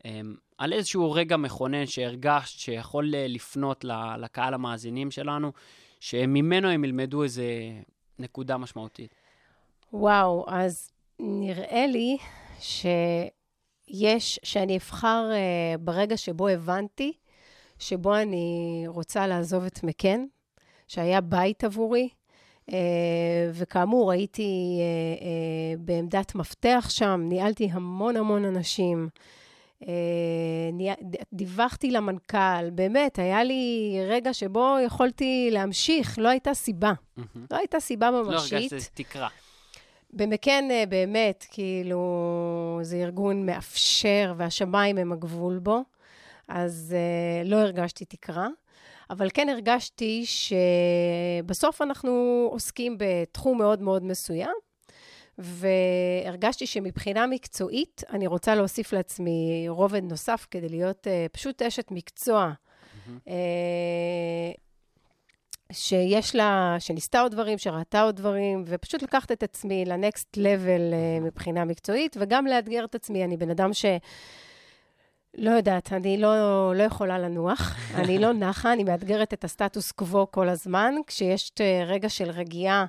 אה, 0.05 0.21
על 0.57 0.73
איזשהו 0.73 1.11
רגע 1.11 1.37
מכונן 1.37 1.85
שהרגשת 1.85 2.59
שיכול 2.59 3.05
לפנות 3.07 3.85
לקהל 4.17 4.53
המאזינים 4.53 5.11
שלנו, 5.11 5.51
שממנו 6.01 6.69
הם 6.69 6.83
ילמדו 6.83 7.23
איזה 7.23 7.45
נקודה 8.19 8.57
משמעותית. 8.57 9.15
וואו, 9.93 10.45
אז 10.47 10.91
נראה 11.19 11.85
לי 11.87 12.17
שיש, 12.59 14.39
שאני 14.43 14.77
אבחר 14.77 15.29
uh, 15.31 15.77
ברגע 15.77 16.17
שבו 16.17 16.47
הבנתי, 16.47 17.13
שבו 17.79 18.15
אני 18.15 18.83
רוצה 18.87 19.27
לעזוב 19.27 19.63
את 19.63 19.83
מקן, 19.83 20.25
שהיה 20.87 21.21
בית 21.21 21.63
עבורי, 21.63 22.09
uh, 22.69 22.73
וכאמור, 23.53 24.11
הייתי 24.11 24.79
uh, 24.79 25.21
uh, 25.21 25.25
בעמדת 25.79 26.35
מפתח 26.35 26.87
שם, 26.89 27.21
ניהלתי 27.23 27.69
המון 27.71 28.17
המון 28.17 28.45
אנשים. 28.45 29.09
דיווחתי 31.33 31.91
למנכ"ל, 31.91 32.69
באמת, 32.69 33.19
היה 33.19 33.43
לי 33.43 33.95
רגע 34.07 34.33
שבו 34.33 34.77
יכולתי 34.85 35.49
להמשיך, 35.51 36.19
לא 36.19 36.29
הייתה 36.29 36.53
סיבה. 36.53 36.93
Mm-hmm. 37.19 37.39
לא 37.51 37.57
הייתה 37.57 37.79
סיבה 37.79 38.11
ממשית. 38.11 38.51
לא 38.51 38.57
הרגשת 38.57 38.89
תקרה. 38.93 39.27
במקן, 40.13 40.65
באמת, 40.89 41.45
כאילו, 41.51 42.79
זה 42.81 42.95
ארגון 42.95 43.45
מאפשר, 43.45 44.33
והשמיים 44.37 44.97
הם 44.97 45.11
הגבול 45.11 45.59
בו, 45.59 45.83
אז 46.47 46.95
uh, 47.43 47.47
לא 47.47 47.55
הרגשתי 47.55 48.05
תקרה. 48.05 48.47
אבל 49.09 49.27
כן 49.33 49.49
הרגשתי 49.49 50.25
שבסוף 50.25 51.81
אנחנו 51.81 52.47
עוסקים 52.51 52.97
בתחום 52.97 53.57
מאוד 53.57 53.81
מאוד 53.81 54.03
מסוים, 54.03 54.55
והרגשתי 55.41 56.67
שמבחינה 56.67 57.27
מקצועית, 57.27 58.03
אני 58.09 58.27
רוצה 58.27 58.55
להוסיף 58.55 58.93
לעצמי 58.93 59.65
רובד 59.67 60.03
נוסף 60.03 60.47
כדי 60.51 60.69
להיות 60.69 61.07
uh, 61.07 61.29
פשוט 61.31 61.61
אשת 61.61 61.91
מקצוע. 61.91 62.51
Mm-hmm. 62.51 63.09
Uh, 63.27 63.31
שיש 65.71 66.35
לה, 66.35 66.75
שניסתה 66.79 67.21
עוד 67.21 67.31
דברים, 67.31 67.57
שראתה 67.57 68.01
עוד 68.01 68.15
דברים, 68.15 68.63
ופשוט 68.67 69.01
לקחת 69.01 69.31
את 69.31 69.43
עצמי 69.43 69.85
לנקסט 69.85 70.37
לבל 70.37 70.81
uh, 70.91 71.23
מבחינה 71.23 71.65
מקצועית, 71.65 72.17
וגם 72.19 72.47
לאתגר 72.47 72.85
את 72.85 72.95
עצמי. 72.95 73.23
אני 73.23 73.37
בן 73.37 73.49
אדם 73.49 73.73
ש... 73.73 73.85
לא 75.37 75.51
יודעת, 75.51 75.93
אני 75.93 76.17
לא, 76.17 76.75
לא 76.75 76.83
יכולה 76.83 77.19
לנוח, 77.19 77.75
אני 77.99 78.19
לא 78.19 78.33
נחה, 78.33 78.73
אני 78.73 78.83
מאתגרת 78.83 79.33
את 79.33 79.43
הסטטוס 79.43 79.91
קוו 79.91 80.31
כל 80.31 80.49
הזמן. 80.49 80.93
כשיש 81.07 81.51
רגע 81.87 82.09
של 82.09 82.29
רגיעה, 82.29 82.85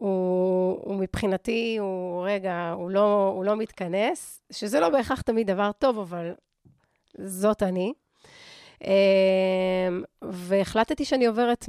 הוא, 0.00 0.78
הוא 0.82 0.96
מבחינתי, 0.96 1.76
הוא 1.80 2.26
רגע, 2.26 2.72
הוא 2.76 2.90
לא, 2.90 3.32
הוא 3.34 3.44
לא 3.44 3.56
מתכנס, 3.56 4.42
שזה 4.52 4.80
לא 4.80 4.88
בהכרח 4.88 5.20
תמיד 5.20 5.46
דבר 5.46 5.70
טוב, 5.78 5.98
אבל 5.98 6.32
זאת 7.18 7.62
אני. 7.62 7.92
והחלטתי 10.22 11.04
שאני 11.04 11.26
עוברת 11.26 11.64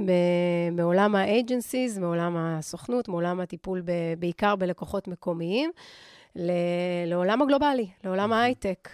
מעולם 0.72 1.14
האג'נסיז, 1.14 1.98
מעולם 1.98 2.36
הסוכנות, 2.36 3.08
מעולם 3.08 3.40
הטיפול 3.40 3.80
ב, 3.80 3.90
בעיקר 4.18 4.56
בלקוחות 4.56 5.08
מקומיים, 5.08 5.70
לעולם 7.06 7.42
הגלובלי, 7.42 7.86
לעולם 8.04 8.32
ההייטק. 8.32 8.88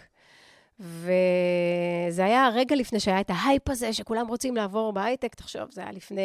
וזה 0.81 2.25
היה 2.25 2.49
רגע 2.55 2.77
לפני 2.77 3.01
שהיה 3.01 3.21
את 3.21 3.31
ההייפ 3.31 3.69
הזה, 3.71 3.93
שכולם 3.93 4.29
רוצים 4.29 4.57
לעבור 4.57 4.93
בהייטק, 4.93 5.35
תחשוב, 5.35 5.63
זה 5.71 5.81
היה 5.81 5.93
לפני 5.93 6.23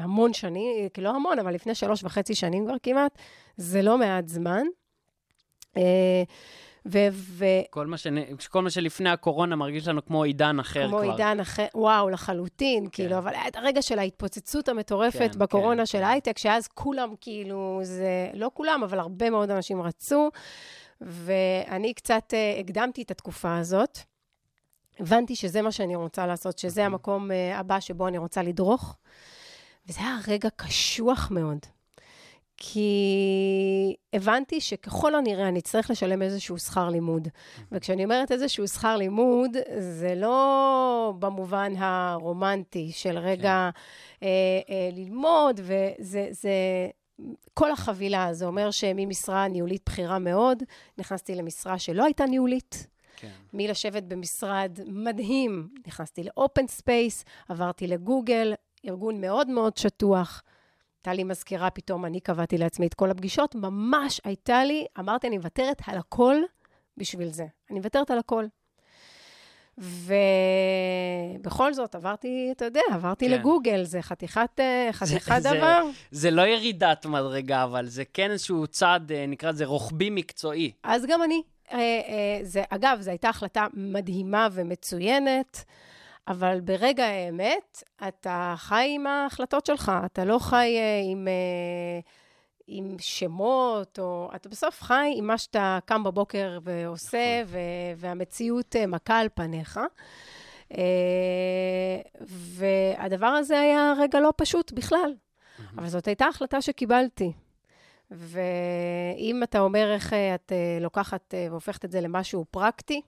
המון 0.00 0.32
שנים, 0.32 0.88
כי 0.94 1.00
לא 1.00 1.16
המון, 1.16 1.38
אבל 1.38 1.54
לפני 1.54 1.74
שלוש 1.74 2.04
וחצי 2.04 2.34
שנים 2.34 2.64
כבר 2.64 2.76
כמעט, 2.82 3.18
זה 3.56 3.82
לא 3.82 3.98
מעט 3.98 4.28
זמן. 4.28 4.62
ו... 6.86 6.98
ו... 7.10 7.44
כל, 7.70 7.86
מה 7.86 7.96
ש... 7.96 8.06
כל 8.48 8.62
מה 8.62 8.70
שלפני 8.70 9.10
הקורונה 9.10 9.56
מרגיש 9.56 9.88
לנו 9.88 10.04
כמו 10.04 10.24
עידן 10.24 10.58
אחר 10.60 10.88
כמו 10.88 10.90
כבר. 10.90 11.02
כמו 11.02 11.12
עידן 11.12 11.40
אחר, 11.40 11.66
וואו, 11.74 12.10
לחלוטין, 12.10 12.84
כן. 12.84 12.90
כאילו, 12.92 13.18
אבל 13.18 13.34
היה 13.34 13.48
את 13.48 13.56
הרגע 13.56 13.82
של 13.82 13.98
ההתפוצצות 13.98 14.68
המטורפת 14.68 15.30
כן, 15.32 15.38
בקורונה 15.38 15.82
כן, 15.82 15.86
של 15.86 15.98
כן. 15.98 16.04
הייטק, 16.04 16.38
שאז 16.38 16.68
כולם, 16.68 17.14
כאילו, 17.20 17.80
זה, 17.82 18.28
לא 18.34 18.50
כולם, 18.54 18.82
אבל 18.84 18.98
הרבה 18.98 19.30
מאוד 19.30 19.50
אנשים 19.50 19.82
רצו, 19.82 20.30
ואני 21.06 21.94
קצת 21.94 22.32
uh, 22.32 22.60
הקדמתי 22.60 23.02
את 23.02 23.10
התקופה 23.10 23.56
הזאת. 23.56 23.98
הבנתי 25.00 25.36
שזה 25.36 25.62
מה 25.62 25.72
שאני 25.72 25.96
רוצה 25.96 26.26
לעשות, 26.26 26.58
שזה 26.58 26.82
mm-hmm. 26.82 26.86
המקום 26.86 27.30
uh, 27.30 27.34
הבא 27.54 27.80
שבו 27.80 28.08
אני 28.08 28.18
רוצה 28.18 28.42
לדרוך, 28.42 28.96
וזה 29.88 30.00
היה 30.00 30.18
רגע 30.28 30.48
קשוח 30.56 31.30
מאוד. 31.30 31.58
כי 32.56 33.96
הבנתי 34.12 34.60
שככל 34.60 35.14
הנראה 35.14 35.48
אני 35.48 35.58
אצטרך 35.58 35.90
לשלם 35.90 36.22
איזשהו 36.22 36.58
שכר 36.58 36.88
לימוד. 36.88 37.28
וכשאני 37.72 38.04
אומרת 38.04 38.32
איזשהו 38.32 38.68
שכר 38.68 38.96
לימוד, 38.96 39.56
זה 39.78 40.14
לא 40.14 41.12
במובן 41.18 41.72
הרומנטי 41.78 42.92
של 42.92 43.18
רגע 43.18 43.70
כן. 43.74 44.26
אה, 44.26 44.28
אה, 44.70 44.90
ללמוד, 44.92 45.60
וזה... 45.64 46.28
זה, 46.30 46.50
כל 47.54 47.72
החבילה, 47.72 48.34
זה 48.34 48.46
אומר 48.46 48.70
שממשרה 48.70 49.48
ניהולית 49.48 49.82
בכירה 49.86 50.18
מאוד, 50.18 50.62
נכנסתי 50.98 51.34
למשרה 51.34 51.78
שלא 51.78 52.04
הייתה 52.04 52.26
ניהולית. 52.26 52.86
כן. 53.16 53.30
מלשבת 53.52 54.02
במשרד 54.02 54.78
מדהים, 54.86 55.68
נכנסתי 55.86 56.24
ל 56.24 56.32
open 56.32 56.66
space, 56.66 57.24
עברתי 57.48 57.86
לגוגל, 57.86 58.54
ארגון 58.86 59.20
מאוד 59.20 59.50
מאוד 59.50 59.76
שטוח. 59.76 60.42
הייתה 60.98 61.12
לי 61.12 61.24
מזכירה, 61.24 61.70
פתאום 61.70 62.04
אני 62.04 62.20
קבעתי 62.20 62.58
לעצמי 62.58 62.86
את 62.86 62.94
כל 62.94 63.10
הפגישות, 63.10 63.54
ממש 63.54 64.20
הייתה 64.24 64.64
לי, 64.64 64.86
אמרתי, 64.98 65.28
אני 65.28 65.38
מוותרת 65.38 65.82
על 65.86 65.98
הכל 65.98 66.36
בשביל 66.96 67.28
זה. 67.28 67.46
אני 67.70 67.78
מוותרת 67.78 68.10
על 68.10 68.18
הכל. 68.18 68.44
ובכל 69.78 71.74
זאת, 71.74 71.94
עברתי, 71.94 72.48
אתה 72.52 72.64
יודע, 72.64 72.80
עברתי 72.92 73.28
כן. 73.28 73.32
לגוגל, 73.32 73.84
זה 73.84 74.02
חתיכת, 74.02 74.60
אה, 74.60 74.88
חתיכת 74.92 75.42
זה, 75.42 75.50
דבר. 75.54 75.82
זה, 76.10 76.20
זה 76.20 76.30
לא 76.30 76.42
ירידת 76.42 77.06
מדרגה, 77.06 77.64
אבל 77.64 77.86
זה 77.86 78.04
כן 78.12 78.30
איזשהו 78.30 78.66
צעד, 78.66 79.12
אה, 79.12 79.26
נקרא 79.28 79.50
לזה 79.50 79.64
רוחבי 79.64 80.10
מקצועי. 80.10 80.72
אז 80.82 81.06
גם 81.08 81.22
אני. 81.22 81.42
אה, 81.72 82.38
זה, 82.42 82.62
אגב, 82.70 82.98
זו 83.00 83.10
הייתה 83.10 83.28
החלטה 83.28 83.66
מדהימה 83.74 84.48
ומצוינת. 84.52 85.64
אבל 86.28 86.60
ברגע 86.60 87.04
האמת, 87.06 87.82
אתה 88.08 88.54
חי 88.56 88.92
עם 88.94 89.06
ההחלטות 89.06 89.66
שלך, 89.66 89.92
אתה 90.04 90.24
לא 90.24 90.38
חי 90.38 90.78
עם, 91.12 91.28
uh, 91.28 92.08
עם 92.66 92.96
שמות, 92.98 93.98
או 93.98 94.30
אתה 94.34 94.48
בסוף 94.48 94.82
חי 94.82 95.14
עם 95.16 95.26
מה 95.26 95.38
שאתה 95.38 95.78
קם 95.84 96.04
בבוקר 96.04 96.58
ועושה, 96.62 97.42
נכון. 97.42 97.54
ו- 97.54 97.58
והמציאות 97.96 98.76
uh, 98.76 98.86
מכה 98.86 99.18
על 99.18 99.28
פניך. 99.34 99.80
Uh, 100.72 100.76
והדבר 102.28 103.26
הזה 103.26 103.60
היה 103.60 103.92
רגע 103.98 104.20
לא 104.20 104.32
פשוט 104.36 104.72
בכלל. 104.72 105.14
אבל 105.78 105.88
זאת 105.88 106.06
הייתה 106.06 106.26
החלטה 106.26 106.62
שקיבלתי. 106.62 107.32
ואם 108.10 109.42
אתה 109.42 109.60
אומר 109.60 109.92
איך 109.94 110.12
את 110.12 110.52
uh, 110.52 110.82
לוקחת 110.82 111.34
והופכת 111.50 111.84
את 111.84 111.90
זה 111.90 112.00
למשהו 112.00 112.44
פרקטי, 112.50 113.00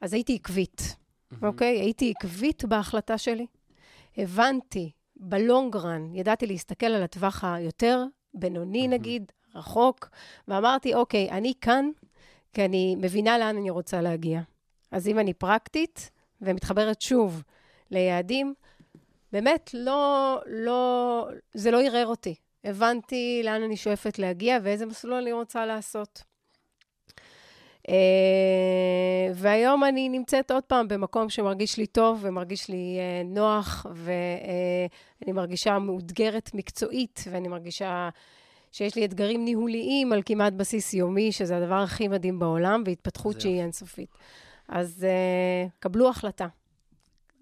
אז 0.00 0.12
הייתי 0.12 0.34
עקבית. 0.34 0.96
אוקיי? 1.42 1.80
הייתי 1.80 2.12
עקבית 2.16 2.64
בהחלטה 2.64 3.18
שלי. 3.18 3.46
הבנתי 4.16 4.90
בלונגרן, 5.16 6.14
ידעתי 6.14 6.46
להסתכל 6.46 6.86
על 6.86 7.02
הטווח 7.02 7.44
היותר 7.44 8.04
בינוני 8.34 8.88
נגיד, 8.88 9.32
רחוק, 9.54 10.08
ואמרתי, 10.48 10.94
אוקיי, 10.94 11.30
אני 11.30 11.52
כאן 11.60 11.90
כי 12.52 12.64
אני 12.64 12.96
מבינה 12.98 13.38
לאן 13.38 13.56
אני 13.56 13.70
רוצה 13.70 14.00
להגיע. 14.00 14.40
אז 14.90 15.08
אם 15.08 15.18
אני 15.18 15.34
פרקטית 15.34 16.10
ומתחברת 16.40 17.02
שוב 17.02 17.42
ליעדים, 17.90 18.54
באמת 19.32 19.70
לא, 19.74 20.38
לא, 20.46 21.28
זה 21.54 21.70
לא 21.70 21.82
ערער 21.82 22.06
אותי. 22.06 22.34
הבנתי 22.64 23.40
לאן 23.44 23.62
אני 23.62 23.76
שואפת 23.76 24.18
להגיע 24.18 24.58
ואיזה 24.62 24.86
מסלול 24.86 25.20
אני 25.22 25.32
רוצה 25.32 25.66
לעשות. 25.66 26.22
Uh, 27.88 27.90
והיום 29.34 29.84
אני 29.84 30.08
נמצאת 30.08 30.50
עוד 30.50 30.62
פעם 30.62 30.88
במקום 30.88 31.28
שמרגיש 31.28 31.76
לי 31.76 31.86
טוב 31.86 32.18
ומרגיש 32.22 32.68
לי 32.68 32.98
uh, 32.98 33.26
נוח, 33.26 33.86
ואני 33.94 35.30
uh, 35.30 35.32
מרגישה 35.32 35.78
מאותגרת 35.78 36.50
מקצועית, 36.54 37.24
ואני 37.30 37.48
מרגישה 37.48 38.08
שיש 38.72 38.96
לי 38.96 39.04
אתגרים 39.04 39.44
ניהוליים 39.44 40.12
על 40.12 40.22
כמעט 40.26 40.52
בסיס 40.52 40.94
יומי, 40.94 41.32
שזה 41.32 41.56
הדבר 41.56 41.74
הכי 41.74 42.08
מדהים 42.08 42.38
בעולם, 42.38 42.82
והתפתחות 42.86 43.40
שהיא 43.40 43.60
אינסופית. 43.60 44.10
אז 44.68 45.06
uh, 45.06 45.70
קבלו 45.78 46.08
החלטה. 46.08 46.46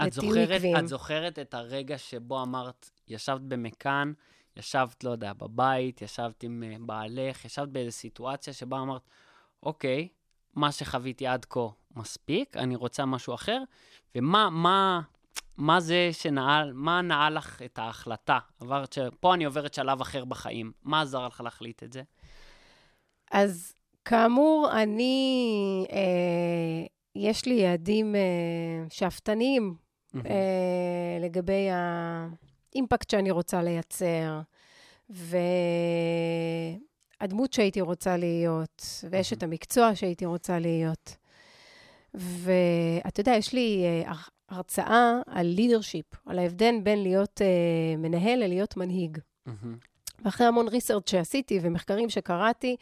את 0.06 0.12
זוכרת, 0.12 0.60
את 0.78 0.88
זוכרת 0.88 1.38
את 1.38 1.54
הרגע 1.54 1.98
שבו 1.98 2.42
אמרת, 2.42 2.90
ישבת 3.08 3.40
במכאן, 3.40 4.12
ישבת, 4.56 5.04
לא 5.04 5.10
יודע, 5.10 5.32
בבית, 5.32 6.02
ישבת 6.02 6.42
עם 6.42 6.62
בעלך, 6.80 7.44
ישבת 7.44 7.68
באיזו 7.68 7.92
סיטואציה 7.92 8.52
שבה 8.52 8.80
אמרת, 8.80 9.02
אוקיי, 9.62 10.08
מה 10.56 10.72
שחוויתי 10.72 11.26
עד 11.26 11.44
כה 11.44 11.60
מספיק, 11.96 12.56
אני 12.56 12.76
רוצה 12.76 13.04
משהו 13.06 13.34
אחר, 13.34 13.62
ומה 14.14 14.50
מה, 14.50 15.00
מה 15.56 15.80
זה 15.80 16.08
שנעל, 16.12 16.72
מה 16.72 17.02
נעל 17.02 17.36
לך 17.36 17.62
את 17.62 17.78
ההחלטה? 17.78 18.38
עברת 18.60 18.92
ש... 18.92 18.98
פה 19.20 19.34
אני 19.34 19.44
עוברת 19.44 19.75
שלב 19.75 20.00
אחר 20.00 20.25
בחיים. 20.25 20.72
מה 20.82 21.00
עזר 21.00 21.26
לך 21.26 21.40
להחליט 21.40 21.82
את 21.82 21.92
זה? 21.92 22.02
אז 23.30 23.75
כאמור, 24.04 24.68
אני, 24.72 25.86
אה, 25.92 26.86
יש 27.14 27.46
לי 27.46 27.54
יעדים 27.54 28.14
אה, 28.14 28.20
שאפתניים 28.90 29.75
mm-hmm. 29.75 30.26
אה, 30.26 31.18
לגבי 31.20 31.68
האימפקט 32.72 33.10
שאני 33.10 33.30
רוצה 33.30 33.62
לייצר, 33.62 34.40
והדמות 37.20 37.52
שהייתי 37.52 37.80
רוצה 37.80 38.16
להיות, 38.16 39.04
ואשת 39.11 39.42
mm-hmm. 39.42 39.46
המקצוע 39.46 39.94
שהייתי 39.94 40.26
רוצה 40.26 40.58
להיות. 40.58 41.16
ואתה 42.14 43.20
יודע, 43.20 43.32
יש 43.32 43.52
לי 43.52 43.85
אה, 43.85 44.12
הרצאה 44.49 45.20
על 45.26 45.46
לידרשיפ, 45.46 46.06
על 46.26 46.38
ההבדל 46.38 46.75
בין 46.82 47.02
להיות 47.02 47.40
uh, 47.40 47.99
מנהל 47.99 48.44
ללהיות 48.44 48.76
מנהיג. 48.76 49.18
ואחרי 50.25 50.46
המון 50.46 50.68
ריסרצ' 50.68 51.11
שעשיתי 51.11 51.58
ומחקרים 51.62 52.11
שקראתי, 52.11 52.76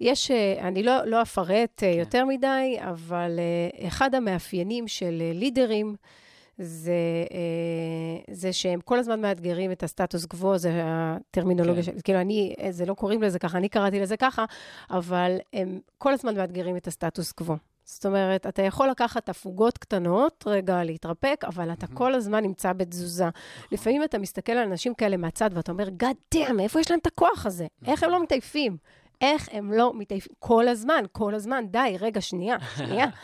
יש, 0.00 0.30
uh, 0.30 0.60
אני 0.60 0.82
לא, 0.82 1.04
לא 1.04 1.22
אפרט 1.22 1.72
כן. 1.76 1.92
יותר 1.98 2.24
מדי, 2.24 2.76
אבל 2.80 3.40
אחד 3.88 4.14
המאפיינים 4.14 4.88
של 4.88 5.22
לידרים, 5.34 5.94
uh, 5.94 6.06
זה 8.30 8.52
שהם 8.52 8.80
כל 8.80 8.98
הזמן 8.98 9.20
מאתגרים 9.20 9.72
את 9.72 9.82
הסטטוס 9.82 10.24
קוו, 10.26 10.58
זה 10.58 10.82
הטרמינולוגיה 10.84 11.82
כן. 11.82 11.92
של, 11.92 11.98
כאילו 12.04 12.20
אני, 12.20 12.54
זה 12.70 12.86
לא 12.86 12.94
קוראים 12.94 13.22
לזה 13.22 13.38
ככה, 13.38 13.58
אני 13.58 13.68
קראתי 13.68 14.00
לזה 14.00 14.16
ככה, 14.16 14.44
אבל 14.90 15.36
הם 15.52 15.80
כל 15.98 16.12
הזמן 16.12 16.36
מאתגרים 16.36 16.76
את 16.76 16.86
הסטטוס 16.86 17.32
קוו. 17.32 17.56
זאת 17.84 18.06
אומרת, 18.06 18.46
אתה 18.46 18.62
יכול 18.62 18.88
לקחת 18.88 19.28
הפוגות 19.28 19.78
קטנות, 19.78 20.44
רגע 20.46 20.84
להתרפק, 20.84 21.44
אבל 21.46 21.72
אתה 21.72 21.86
כל 21.86 22.14
הזמן 22.14 22.42
נמצא 22.42 22.72
בתזוזה. 22.72 23.28
לפעמים 23.72 24.04
אתה 24.04 24.18
מסתכל 24.18 24.52
על 24.52 24.68
אנשים 24.68 24.94
כאלה 24.94 25.16
מהצד 25.16 25.50
ואתה 25.52 25.72
אומר, 25.72 25.88
God 25.88 26.34
damn, 26.34 26.52
מאיפה 26.52 26.80
יש 26.80 26.90
להם 26.90 27.00
את 27.00 27.06
הכוח 27.06 27.46
הזה? 27.46 27.66
איך 27.86 28.02
הם 28.02 28.10
לא 28.10 28.22
מתעייפים? 28.22 28.76
איך 29.20 29.48
הם 29.52 29.72
לא 29.72 29.92
מתעייפים? 29.94 30.32
כל 30.38 30.68
הזמן, 30.68 31.04
כל 31.12 31.34
הזמן, 31.34 31.64
די, 31.70 31.96
רגע, 32.00 32.20
שנייה, 32.20 32.56
שנייה. 32.76 33.06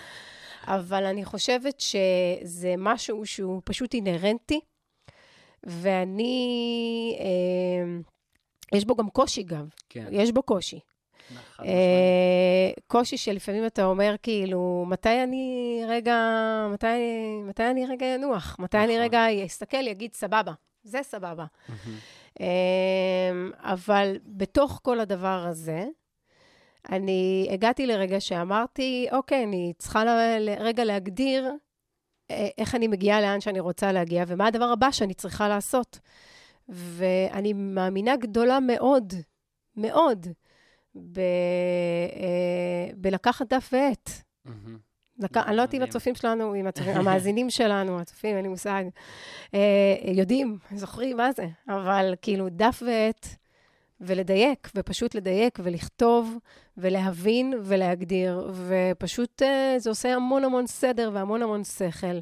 אבל 0.67 1.05
אני 1.05 1.25
חושבת 1.25 1.81
שזה 1.81 2.75
משהו 2.79 3.27
שהוא 3.27 3.63
פשוט 3.65 3.95
אינהרנטי, 3.95 4.61
ואני, 5.63 7.17
אה, 7.21 8.01
יש 8.79 8.85
בו 8.85 8.97
גם 8.97 9.11
קושי 9.11 9.43
גם. 9.43 9.67
כן. 9.89 10.07
יש 10.11 10.33
בו 10.33 10.43
קושי. 10.43 10.81
אה, 11.61 12.71
קושי 12.87 13.17
שלפעמים 13.17 13.67
אתה 13.67 13.85
אומר, 13.85 14.15
כאילו, 14.23 14.85
מתי 14.89 15.23
אני 15.23 15.81
רגע, 15.89 16.17
מתי, 16.73 16.87
מתי 17.45 17.71
אני 17.71 17.87
רגע 17.87 18.15
אנוח? 18.15 18.57
מתי 18.59 18.79
אני 18.79 18.87
נכון. 18.87 19.01
רגע 19.01 19.47
אסתכל, 19.47 19.87
יגיד, 19.87 20.15
סבבה, 20.15 20.53
זה 20.83 20.99
סבבה. 21.03 21.45
אמ, 22.41 22.47
אבל 23.59 24.17
בתוך 24.27 24.81
כל 24.83 25.01
הדבר 25.01 25.45
הזה, 25.49 25.85
אני 26.91 27.49
הגעתי 27.51 27.87
לרגע 27.87 28.21
שאמרתי, 28.21 29.07
אוקיי, 29.13 29.45
אני 29.45 29.73
צריכה 29.79 30.03
רגע 30.59 30.85
להגדיר 30.85 31.51
אה, 32.31 32.49
איך 32.59 32.75
אני 32.75 32.89
מגיעה 32.89 33.21
לאן 33.21 33.41
שאני 33.41 33.61
רוצה 33.61 33.93
להגיע, 33.93 34.25
ומה 34.27 34.47
הדבר 34.47 34.65
הבא 34.65 34.91
שאני 34.91 35.15
צריכה 35.15 35.49
לעשות. 35.49 35.99
ואני 36.69 37.53
מאמינה 37.53 38.17
גדולה 38.17 38.61
מאוד, 38.61 39.13
מאוד, 39.77 40.27
ב, 40.95 41.19
אה, 41.19 42.95
בלקחת 42.97 43.53
דף 43.53 43.71
ועט. 43.73 44.11
לק... 45.19 45.37
אני 45.37 45.57
לא 45.57 45.63
יודעת 45.63 45.75
אם 45.75 45.83
הצופים 45.83 46.15
שלנו, 46.15 46.55
אם 46.55 46.67
הצופים, 46.67 46.97
המאזינים 47.01 47.51
שלנו, 47.51 48.01
הצופים, 48.01 48.37
אין 48.37 48.43
לי 48.43 48.49
מושג, 48.49 48.85
אה, 49.55 49.97
יודעים, 50.05 50.59
זוכרים 50.75 51.17
מה 51.17 51.33
זה, 51.33 51.47
אבל 51.69 52.15
כאילו 52.23 52.49
דף 52.51 52.83
ועט, 52.87 53.27
ולדייק, 54.01 54.71
ופשוט 54.75 55.15
לדייק, 55.15 55.59
ולכתוב, 55.63 56.39
ולהבין, 56.77 57.55
ולהגדיר, 57.63 58.51
ופשוט 58.69 59.43
אה, 59.43 59.75
זה 59.79 59.91
עושה 59.91 60.15
המון 60.15 60.45
המון 60.45 60.67
סדר 60.67 61.11
והמון 61.15 61.43
המון 61.43 61.65
שכל. 61.65 62.19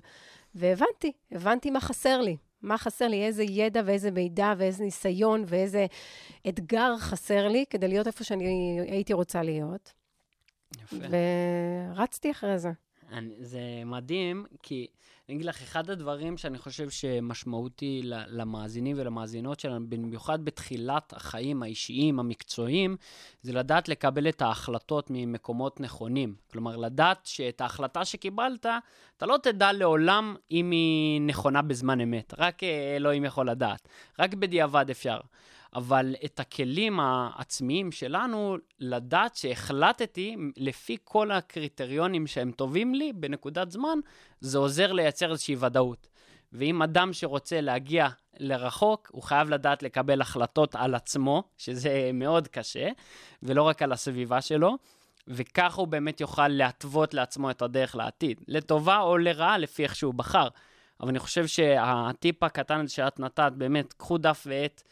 והבנתי, 0.55 1.13
הבנתי 1.33 1.71
מה 1.71 1.81
חסר 1.81 2.21
לי. 2.21 2.37
מה 2.63 2.79
חסר 2.79 3.09
לי, 3.09 3.27
איזה 3.27 3.43
ידע 3.43 3.83
ואיזה 3.85 4.11
מידע 4.11 4.55
ואיזה 4.57 4.85
ניסיון 4.85 5.45
ואיזה 5.47 5.87
אתגר 6.49 6.99
חסר 6.99 7.49
לי 7.49 7.65
כדי 7.71 7.89
להיות 7.89 8.07
איפה 8.07 8.25
שאני 8.25 8.79
הייתי 8.89 9.13
רוצה 9.13 9.43
להיות. 9.43 9.93
יפה. 10.83 10.97
ורצתי 11.97 12.31
אחרי 12.31 12.59
זה. 12.59 12.71
אני, 13.13 13.35
זה 13.41 13.61
מדהים, 13.87 14.47
כי 14.63 14.87
אני 15.33 15.37
אגיד 15.37 15.47
לך, 15.47 15.63
אחד 15.63 15.91
הדברים 15.91 16.37
שאני 16.37 16.59
חושב 16.59 16.91
שמשמעותי 16.91 18.01
למאזינים 18.05 18.97
ולמאזינות 18.99 19.61
שלנו, 19.61 19.89
במיוחד 19.89 20.45
בתחילת 20.45 21.13
החיים 21.13 21.63
האישיים, 21.63 22.21
המקצועיים, 22.21 22.97
זה 23.43 23.53
לדעת 23.53 23.89
לקבל 23.89 24.29
את 24.29 24.43
ההחלטות 24.43 25.07
ממקומות 25.11 25.81
נכונים. 25.81 26.35
כלומר, 26.51 26.77
לדעת 26.77 27.21
שאת 27.25 27.61
ההחלטה 27.61 28.05
שקיבלת, 28.05 28.67
אתה 29.17 29.27
לא 29.27 29.37
תדע 29.43 29.73
לעולם 29.73 30.37
אם 30.51 30.71
היא 30.71 31.21
נכונה 31.21 31.63
בזמן 31.63 32.01
אמת. 32.01 32.35
רק 32.39 32.63
אה, 32.63 32.97
אלוהים 32.97 33.25
יכול 33.25 33.51
לדעת. 33.51 33.89
רק 34.19 34.35
בדיעבד 34.35 34.91
אפשר. 34.91 35.21
אבל 35.75 36.15
את 36.25 36.41
הכלים 36.41 37.01
העצמיים 37.01 37.93
שלנו, 37.93 38.57
לדעת 38.81 39.37
שהחלטתי 39.37 40.37
לפי 40.57 40.97
כל 41.05 41.31
הקריטריונים 41.31 42.27
שהם 42.27 42.51
טובים 42.51 42.95
לי 42.95 43.13
בנקודת 43.13 43.71
זמן, 43.71 43.99
זה 44.41 44.59
עוזר 44.59 44.93
לייצר 44.93 45.31
איזושהי 45.31 45.57
ודאות. 45.59 46.09
ואם 46.53 46.83
אדם 46.83 47.13
שרוצה 47.13 47.61
להגיע 47.61 48.09
לרחוק, 48.39 49.11
הוא 49.13 49.23
חייב 49.23 49.51
לדעת 49.51 49.83
לקבל 49.83 50.21
החלטות 50.21 50.75
על 50.75 50.95
עצמו, 50.95 51.43
שזה 51.59 52.11
מאוד 52.15 52.49
קשה, 52.49 52.89
ולא 53.43 53.63
רק 53.63 53.83
על 53.83 53.93
הסביבה 53.93 54.41
שלו, 54.41 54.77
וככה 55.29 55.81
הוא 55.81 55.89
באמת 55.89 56.21
יוכל 56.21 56.49
להתוות 56.49 57.15
לעצמו 57.15 57.51
את 57.51 57.63
הדרך 57.63 57.97
לעתיד, 57.97 58.41
לטובה 58.49 58.99
או 58.99 59.19
לרעה, 59.19 59.59
לפי 59.59 59.83
איך 59.83 59.97
שהוא 59.97 60.15
בחר. 60.15 60.49
אבל 61.01 61.09
אני 61.09 61.19
חושב 61.19 61.47
שהטיפ 61.47 62.43
הקטן 62.43 62.89
שאת 62.89 63.21
נתת, 63.21 63.53
באמת, 63.57 63.93
קחו 63.93 64.19
דף 64.19 64.47
ועט, 64.47 64.83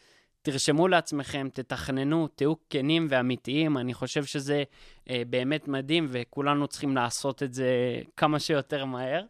תרשמו 0.41 0.87
לעצמכם, 0.87 1.47
תתכננו, 1.53 2.27
תהיו 2.27 2.53
כנים 2.69 3.07
ואמיתיים. 3.09 3.77
אני 3.77 3.93
חושב 3.93 4.25
שזה 4.25 4.63
אה, 5.09 5.21
באמת 5.29 5.67
מדהים, 5.67 6.07
וכולנו 6.09 6.67
צריכים 6.67 6.95
לעשות 6.95 7.43
את 7.43 7.53
זה 7.53 8.01
כמה 8.17 8.39
שיותר 8.39 8.85
מהר. 8.85 9.23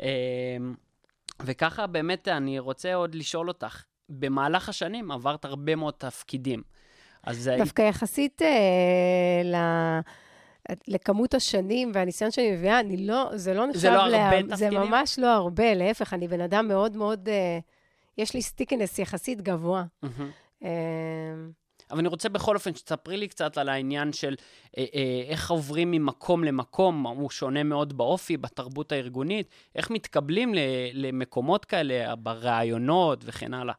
אה, 0.00 0.56
וככה 1.42 1.86
באמת 1.86 2.28
אני 2.28 2.58
רוצה 2.58 2.94
עוד 2.94 3.14
לשאול 3.14 3.48
אותך, 3.48 3.84
במהלך 4.08 4.68
השנים 4.68 5.10
עברת 5.10 5.44
הרבה 5.44 5.76
מאוד 5.76 5.94
תפקידים. 5.98 6.62
אז... 7.22 7.50
דווקא 7.58 7.82
יחסית 7.82 8.42
אה, 8.42 9.42
ל... 9.44 9.56
לכמות 10.88 11.34
השנים 11.34 11.90
והניסיון 11.94 12.30
שאני 12.30 12.52
מביאה, 12.52 12.80
אני 12.80 12.96
לא, 12.96 13.30
זה 13.34 13.54
לא 13.54 13.66
נחשב... 13.66 13.80
זה 13.80 13.90
לא 13.90 14.08
לה... 14.08 14.24
הרבה 14.24 14.42
תפקידים? 14.42 14.56
זה 14.56 14.70
ממש 14.70 15.18
לא 15.18 15.26
הרבה, 15.26 15.74
להפך, 15.74 16.14
אני 16.14 16.28
בן 16.28 16.40
אדם 16.40 16.68
מאוד 16.68 16.96
מאוד... 16.96 17.28
אה, 17.28 17.58
יש 18.18 18.34
לי 18.34 18.42
סטיקנס 18.42 18.98
יחסית 18.98 19.42
גבוה. 19.42 19.84
אמ, 20.62 20.68
אבל 21.90 21.98
אני 21.98 22.08
רוצה 22.08 22.28
בכל 22.28 22.54
אופן 22.54 22.74
שתספרי 22.74 23.16
לי 23.16 23.28
קצת 23.28 23.58
על 23.58 23.68
העניין 23.68 24.12
של 24.12 24.34
אה, 24.78 24.84
אה, 24.94 25.22
איך 25.28 25.50
עוברים 25.50 25.90
ממקום 25.90 26.44
למקום, 26.44 27.06
הוא 27.06 27.30
שונה 27.30 27.62
מאוד 27.62 27.96
באופי, 27.96 28.36
בתרבות 28.36 28.92
הארגונית, 28.92 29.48
איך 29.74 29.90
מתקבלים 29.90 30.54
למקומות 30.92 31.64
כאלה, 31.64 32.16
ברעיונות 32.16 33.20
וכן 33.24 33.54
הלאה. 33.54 33.74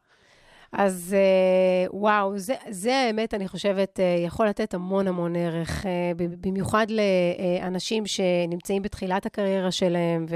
אז 0.72 1.16
אה, 1.18 1.90
וואו, 1.90 2.38
זה, 2.38 2.54
זה 2.68 2.96
האמת, 2.96 3.34
אני 3.34 3.48
חושבת, 3.48 4.00
אה, 4.00 4.22
יכול 4.26 4.46
לתת 4.46 4.74
המון 4.74 5.08
המון 5.08 5.36
ערך, 5.36 5.86
אה, 5.86 6.12
במיוחד 6.16 6.86
לאנשים 6.90 8.06
שנמצאים 8.06 8.82
בתחילת 8.82 9.26
הקריירה 9.26 9.70
שלהם, 9.70 10.26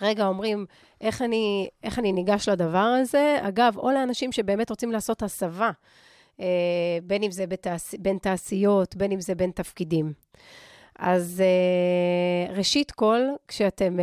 ורגע 0.00 0.26
אומרים, 0.26 0.66
איך 1.00 1.22
אני, 1.22 1.68
איך 1.82 1.98
אני 1.98 2.12
ניגש 2.12 2.48
לדבר 2.48 2.78
הזה? 2.78 3.36
אגב, 3.40 3.76
או 3.76 3.90
לאנשים 3.90 4.32
שבאמת 4.32 4.70
רוצים 4.70 4.92
לעשות 4.92 5.22
הסבה. 5.22 5.70
בין 7.02 7.22
אם 7.22 7.30
זה 7.30 7.46
בתעש... 7.46 7.94
בין 7.94 8.18
תעשיות, 8.18 8.96
בין 8.96 9.12
אם 9.12 9.20
זה 9.20 9.34
בין 9.34 9.50
תפקידים. 9.50 10.12
אז 10.98 11.42
ראשית 12.56 12.90
כל, 12.90 13.20
כשאתם 13.48 13.96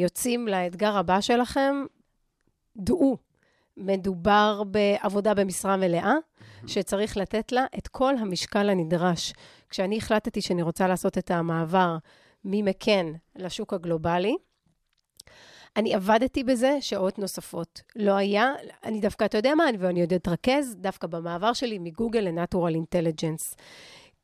יוצאים 0.00 0.48
לאתגר 0.48 0.96
הבא 0.96 1.20
שלכם, 1.20 1.84
דעו, 2.76 3.16
מדובר 3.76 4.62
בעבודה 4.66 5.34
במשרה 5.34 5.76
מלאה, 5.76 6.14
שצריך 6.66 7.16
לתת 7.16 7.52
לה 7.52 7.64
את 7.78 7.88
כל 7.88 8.16
המשקל 8.16 8.70
הנדרש. 8.70 9.32
כשאני 9.70 9.98
החלטתי 9.98 10.40
שאני 10.40 10.62
רוצה 10.62 10.88
לעשות 10.88 11.18
את 11.18 11.30
המעבר 11.30 11.96
ממקן 12.44 13.12
לשוק 13.36 13.72
הגלובלי, 13.72 14.36
אני 15.76 15.94
עבדתי 15.94 16.44
בזה 16.44 16.76
שעות 16.80 17.18
נוספות. 17.18 17.80
לא 17.96 18.12
היה, 18.12 18.52
אני 18.84 19.00
דווקא, 19.00 19.24
אתה 19.24 19.38
יודע 19.38 19.54
מה, 19.54 19.64
ואני 19.78 20.00
עוד 20.00 20.12
אתרכז 20.12 20.76
דווקא 20.76 21.06
במעבר 21.06 21.52
שלי 21.52 21.78
מגוגל 21.78 22.20
לנטורל 22.20 22.74
אינטליג'נס. 22.74 23.54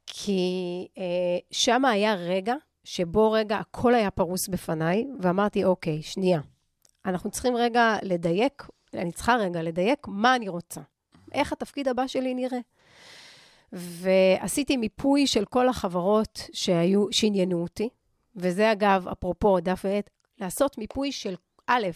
כי 0.06 0.88
אה, 0.98 1.38
שם 1.50 1.84
היה 1.84 2.14
רגע 2.14 2.54
שבו 2.84 3.32
רגע 3.32 3.56
הכל 3.56 3.94
היה 3.94 4.10
פרוס 4.10 4.48
בפניי, 4.48 5.06
ואמרתי, 5.20 5.64
אוקיי, 5.64 6.02
שנייה, 6.02 6.40
אנחנו 7.06 7.30
צריכים 7.30 7.56
רגע 7.56 7.96
לדייק, 8.02 8.66
אני 8.94 9.12
צריכה 9.12 9.36
רגע 9.36 9.62
לדייק 9.62 10.06
מה 10.08 10.36
אני 10.36 10.48
רוצה, 10.48 10.80
איך 11.32 11.52
התפקיד 11.52 11.88
הבא 11.88 12.06
שלי 12.06 12.34
נראה. 12.34 12.58
ועשיתי 13.72 14.76
מיפוי 14.76 15.26
של 15.26 15.44
כל 15.44 15.68
החברות 15.68 16.40
שהיו, 16.52 17.06
שעניינו 17.10 17.62
אותי, 17.62 17.88
וזה 18.36 18.72
אגב, 18.72 19.08
אפרופו 19.08 19.60
דף 19.60 19.80
ועט, 19.84 20.10
לעשות 20.40 20.78
מיפוי 20.78 21.12
של 21.12 21.34
א', 21.74 21.86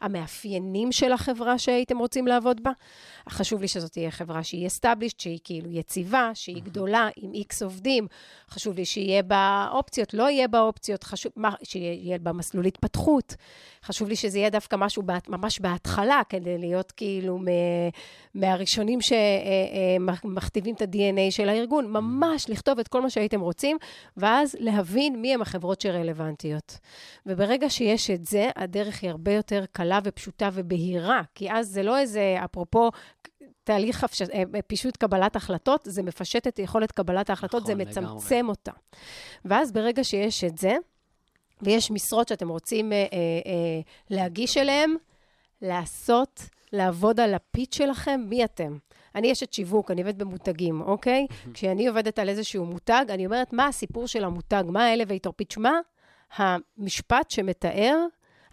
המאפיינים 0.00 0.92
של 0.92 1.12
החברה 1.12 1.58
שהייתם 1.58 1.98
רוצים 1.98 2.26
לעבוד 2.26 2.62
בה. 2.62 2.70
חשוב 3.28 3.60
לי 3.60 3.68
שזאת 3.68 3.92
תהיה 3.92 4.10
חברה 4.10 4.44
שהיא 4.44 4.68
established, 4.68 5.18
שהיא 5.18 5.38
כאילו 5.44 5.70
יציבה, 5.70 6.30
שהיא 6.34 6.62
גדולה, 6.62 7.08
עם 7.16 7.32
איקס 7.34 7.62
עובדים. 7.62 8.06
חשוב 8.50 8.76
לי 8.76 8.84
שיהיה 8.84 9.22
בה 9.22 9.68
אופציות, 9.72 10.14
לא 10.14 10.30
יהיה 10.30 10.48
בה 10.48 10.60
אופציות, 10.60 11.04
חשוב, 11.04 11.32
מה, 11.36 11.50
שיהיה 11.62 12.18
בה 12.18 12.32
מסלול 12.32 12.66
התפתחות. 12.66 13.34
חשוב 13.84 14.08
לי 14.08 14.16
שזה 14.16 14.38
יהיה 14.38 14.50
דווקא 14.50 14.76
משהו 14.76 15.02
בה, 15.02 15.18
ממש 15.28 15.60
בהתחלה, 15.60 16.22
כדי 16.28 16.58
להיות 16.58 16.92
כאילו 16.92 17.38
מ, 17.38 17.44
מהראשונים 18.34 18.98
שמכתיבים 19.00 20.74
את 20.74 20.82
ה-DNA 20.82 21.30
של 21.30 21.48
הארגון. 21.48 21.86
ממש 21.86 22.50
לכתוב 22.50 22.78
את 22.78 22.88
כל 22.88 23.02
מה 23.02 23.10
שהייתם 23.10 23.40
רוצים, 23.40 23.76
ואז 24.16 24.56
להבין 24.58 25.22
מי 25.22 25.34
הם 25.34 25.42
החברות 25.42 25.80
שרלוונטיות. 25.80 26.78
וברגע 27.26 27.70
שיש 27.70 28.10
את 28.10 28.26
זה, 28.26 28.50
הדרך 28.56 29.02
היא 29.02 29.10
הרבה 29.10 29.25
יותר 29.30 29.64
קלה 29.72 29.98
ופשוטה 30.04 30.48
ובהירה, 30.52 31.22
כי 31.34 31.52
אז 31.52 31.68
זה 31.68 31.82
לא 31.82 31.98
איזה, 31.98 32.36
אפרופו, 32.44 32.90
תהליך 33.64 34.04
אה, 34.34 34.62
פישוט 34.66 34.96
קבלת 34.96 35.36
החלטות, 35.36 35.80
זה 35.84 36.02
מפשט 36.02 36.46
את 36.46 36.58
יכולת 36.58 36.92
קבלת 36.92 37.30
ההחלטות, 37.30 37.62
נכון, 37.62 37.76
זה 37.76 37.84
מצמצם 37.84 38.34
לגמרי. 38.34 38.50
אותה. 38.50 38.72
ואז 39.44 39.72
ברגע 39.72 40.04
שיש 40.04 40.44
את 40.44 40.58
זה, 40.58 40.76
ויש 41.62 41.90
משרות 41.90 42.28
שאתם 42.28 42.48
רוצים 42.48 42.92
אה, 42.92 42.98
אה, 42.98 43.06
אה, 43.46 43.80
להגיש 44.10 44.56
אליהן, 44.56 44.94
לעשות, 45.62 46.42
לעבוד 46.72 47.20
על 47.20 47.34
הפיץ 47.34 47.76
שלכם, 47.76 48.20
מי 48.28 48.44
אתם? 48.44 48.76
אני 49.14 49.32
אשת 49.32 49.52
שיווק, 49.52 49.90
אני 49.90 50.00
עובדת 50.00 50.16
במותגים, 50.16 50.80
אוקיי? 50.80 51.26
כשאני 51.54 51.88
עובדת 51.88 52.18
על 52.18 52.28
איזשהו 52.28 52.64
מותג, 52.64 53.04
אני 53.08 53.26
אומרת, 53.26 53.52
מה 53.52 53.66
הסיפור 53.66 54.06
של 54.06 54.24
המותג? 54.24 54.64
מה 54.66 54.86
ה-elevator 54.86 55.30
pitch? 55.42 55.60
מה 55.60 55.78
המשפט 56.36 57.30
שמתאר 57.30 57.96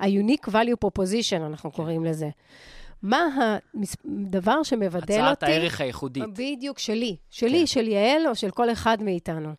ה-unique 0.04 0.50
value 0.50 0.86
proposition, 0.86 1.42
אנחנו 1.46 1.72
כן. 1.72 1.76
קוראים 1.78 2.06
לזה. 2.06 2.30
מה 3.04 3.28
הדבר 4.06 4.64
שמבדל 4.64 4.98
הצעת 4.98 5.20
אותי... 5.20 5.46
הצעת 5.46 5.50
הערך 5.50 5.82
הייחודית. 5.82 6.24
בדיוק, 6.34 6.80
שלי. 6.80 7.18
שלי, 7.30 7.60
כן. 7.60 7.66
של 7.66 7.88
יעל 7.88 8.28
או 8.28 8.36
של 8.36 8.52
כל 8.52 8.72
אחד 8.72 9.04
מאיתנו. 9.04 9.50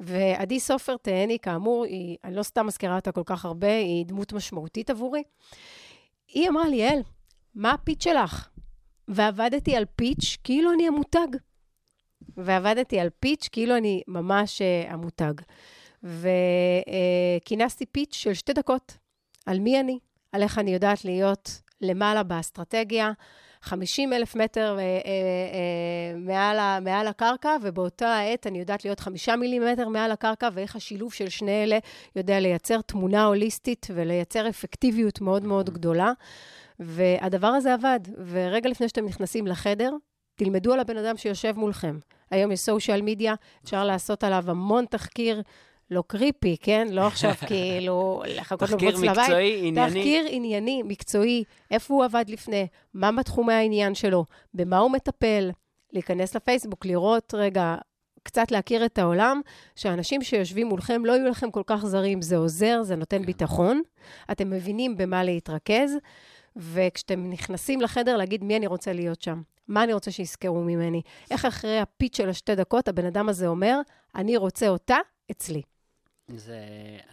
ועדי 0.00 0.60
סופר 0.60 0.96
תהני, 0.96 1.38
כאמור, 1.38 1.84
היא, 1.84 2.16
אני 2.24 2.36
לא 2.36 2.42
סתם 2.42 2.66
מזכירה 2.66 2.96
אותה 2.96 3.12
כל 3.12 3.22
כך 3.26 3.44
הרבה, 3.44 3.76
היא 3.78 4.06
דמות 4.06 4.32
משמעותית 4.32 4.90
עבורי. 4.90 5.22
היא 6.34 6.48
אמרה 6.48 6.68
לי, 6.68 6.76
יעל, 6.76 6.98
מה 7.54 7.70
הפיץ' 7.70 8.04
שלך? 8.04 8.48
ועבדתי 9.08 9.76
על 9.76 9.84
פיץ' 9.96 10.36
כאילו 10.44 10.72
אני 10.72 10.88
המותג. 10.88 11.28
ועבדתי 12.36 13.00
על 13.00 13.08
פיץ' 13.20 13.48
כאילו 13.52 13.76
אני 13.76 14.02
ממש 14.08 14.62
uh, 14.62 14.92
המותג. 14.92 15.32
וכינסתי 16.02 17.84
uh, 17.84 17.88
פיץ' 17.92 18.14
של 18.14 18.34
שתי 18.34 18.52
דקות. 18.52 19.05
על 19.46 19.60
מי 19.60 19.80
אני, 19.80 19.98
על 20.32 20.42
איך 20.42 20.58
אני 20.58 20.74
יודעת 20.74 21.04
להיות 21.04 21.60
למעלה 21.80 22.22
באסטרטגיה, 22.22 23.12
50 23.62 24.12
אלף 24.12 24.36
מטר 24.36 24.76
אה, 24.78 24.82
אה, 24.82 24.84
אה, 24.84 26.18
מעל, 26.18 26.80
מעל 26.80 27.06
הקרקע, 27.06 27.56
ובאותה 27.62 28.08
העת 28.08 28.46
אני 28.46 28.58
יודעת 28.58 28.84
להיות 28.84 29.00
חמישה 29.00 29.36
מילימטר 29.36 29.88
מעל 29.88 30.10
הקרקע, 30.10 30.48
ואיך 30.52 30.76
השילוב 30.76 31.12
של 31.12 31.28
שני 31.28 31.62
אלה 31.64 31.78
יודע 32.16 32.40
לייצר 32.40 32.80
תמונה 32.80 33.24
הוליסטית 33.24 33.86
ולייצר 33.94 34.48
אפקטיביות 34.48 35.20
מאוד 35.20 35.44
מאוד 35.44 35.70
גדולה. 35.70 36.12
והדבר 36.80 37.46
הזה 37.46 37.74
עבד. 37.74 38.00
ורגע 38.26 38.70
לפני 38.70 38.88
שאתם 38.88 39.04
נכנסים 39.04 39.46
לחדר, 39.46 39.92
תלמדו 40.34 40.72
על 40.72 40.80
הבן 40.80 40.96
אדם 40.96 41.16
שיושב 41.16 41.52
מולכם. 41.56 41.98
היום 42.30 42.52
יש 42.52 42.60
סושיאל 42.60 43.02
מדיה, 43.02 43.34
אפשר 43.64 43.84
לעשות 43.84 44.24
עליו 44.24 44.44
המון 44.50 44.84
תחקיר 44.84 45.42
לא 45.90 46.02
קריפי, 46.06 46.56
כן? 46.60 46.88
לא 46.90 47.06
עכשיו 47.06 47.34
כאילו 47.48 48.22
לחכות 48.26 48.70
לבוץ 48.70 48.82
לבית. 48.82 49.04
תחקיר 49.04 49.22
מקצועי, 49.22 49.68
ענייני. 49.68 49.90
תחקיר 49.90 50.26
ענייני, 50.28 50.82
מקצועי, 50.82 51.44
איפה 51.70 51.94
הוא 51.94 52.04
עבד 52.04 52.24
לפני, 52.28 52.66
מה 52.94 53.12
בתחומי 53.12 53.52
העניין 53.52 53.94
שלו, 53.94 54.24
במה 54.54 54.78
הוא 54.78 54.90
מטפל, 54.90 55.50
להיכנס 55.92 56.36
לפייסבוק, 56.36 56.86
לראות 56.86 57.34
רגע, 57.36 57.76
קצת 58.22 58.50
להכיר 58.50 58.84
את 58.84 58.98
העולם, 58.98 59.40
שאנשים 59.76 60.22
שיושבים 60.22 60.66
מולכם 60.66 61.04
לא 61.04 61.12
יהיו 61.12 61.28
לכם 61.28 61.50
כל 61.50 61.62
כך 61.66 61.86
זרים, 61.86 62.22
זה 62.22 62.36
עוזר, 62.36 62.82
זה 62.82 62.96
נותן 62.96 63.18
כן. 63.18 63.26
ביטחון, 63.26 63.82
אתם 64.32 64.50
מבינים 64.50 64.96
במה 64.96 65.24
להתרכז, 65.24 65.96
וכשאתם 66.56 67.30
נכנסים 67.30 67.80
לחדר, 67.80 68.16
להגיד 68.16 68.44
מי 68.44 68.56
אני 68.56 68.66
רוצה 68.66 68.92
להיות 68.92 69.22
שם. 69.22 69.42
מה 69.68 69.84
אני 69.84 69.92
רוצה 69.92 70.10
שיזכרו 70.10 70.62
ממני? 70.62 71.02
איך 71.30 71.44
אחרי 71.44 71.78
הפיץ 71.78 72.16
של 72.16 72.28
השתי 72.28 72.54
דקות 72.54 72.88
הבן 72.88 73.06
אדם 73.06 73.28
הזה 73.28 73.46
אומר, 73.46 73.80
אני 74.14 74.36
רוצה 74.36 74.68
אותה 74.68 74.96
אצלי. 75.30 75.62
זה, 76.28 76.58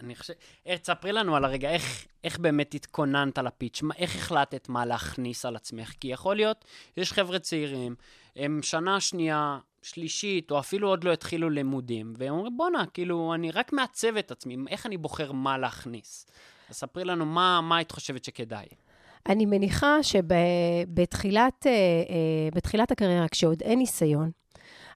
אני 0.00 0.14
חושב, 0.14 0.32
איך, 0.66 0.80
תספרי 0.80 1.12
לנו 1.12 1.36
על 1.36 1.44
הרגע, 1.44 1.70
איך, 1.70 2.06
איך 2.24 2.38
באמת 2.38 2.74
התכוננת 2.74 3.38
לפיץ', 3.38 3.82
איך 3.98 4.16
החלטת 4.16 4.68
מה 4.68 4.86
להכניס 4.86 5.44
על 5.44 5.56
עצמך? 5.56 5.92
כי 6.00 6.08
יכול 6.08 6.36
להיות, 6.36 6.64
יש 6.96 7.12
חבר'ה 7.12 7.38
צעירים, 7.38 7.94
הם 8.36 8.60
שנה 8.62 9.00
שנייה, 9.00 9.58
שלישית, 9.82 10.50
או 10.50 10.58
אפילו 10.58 10.88
עוד 10.88 11.04
לא 11.04 11.12
התחילו 11.12 11.50
לימודים, 11.50 12.12
והם 12.18 12.34
אומרים, 12.34 12.56
בואנה, 12.56 12.86
כאילו, 12.86 13.34
אני 13.34 13.50
רק 13.50 13.72
מעצב 13.72 14.16
את 14.16 14.30
עצמי, 14.30 14.56
איך 14.68 14.86
אני 14.86 14.96
בוחר 14.96 15.32
מה 15.32 15.58
להכניס? 15.58 16.26
אז 16.70 16.76
ספרי 16.76 17.04
לנו 17.04 17.26
מה, 17.26 17.60
מה 17.60 17.76
היית 17.76 17.90
חושבת 17.92 18.24
שכדאי. 18.24 18.66
אני 19.28 19.46
מניחה 19.46 19.96
שבתחילת 20.02 21.66
אה, 21.66 21.72
אה, 22.74 22.82
הקריירה, 22.90 23.28
כשעוד 23.28 23.62
אין 23.62 23.78
ניסיון, 23.78 24.30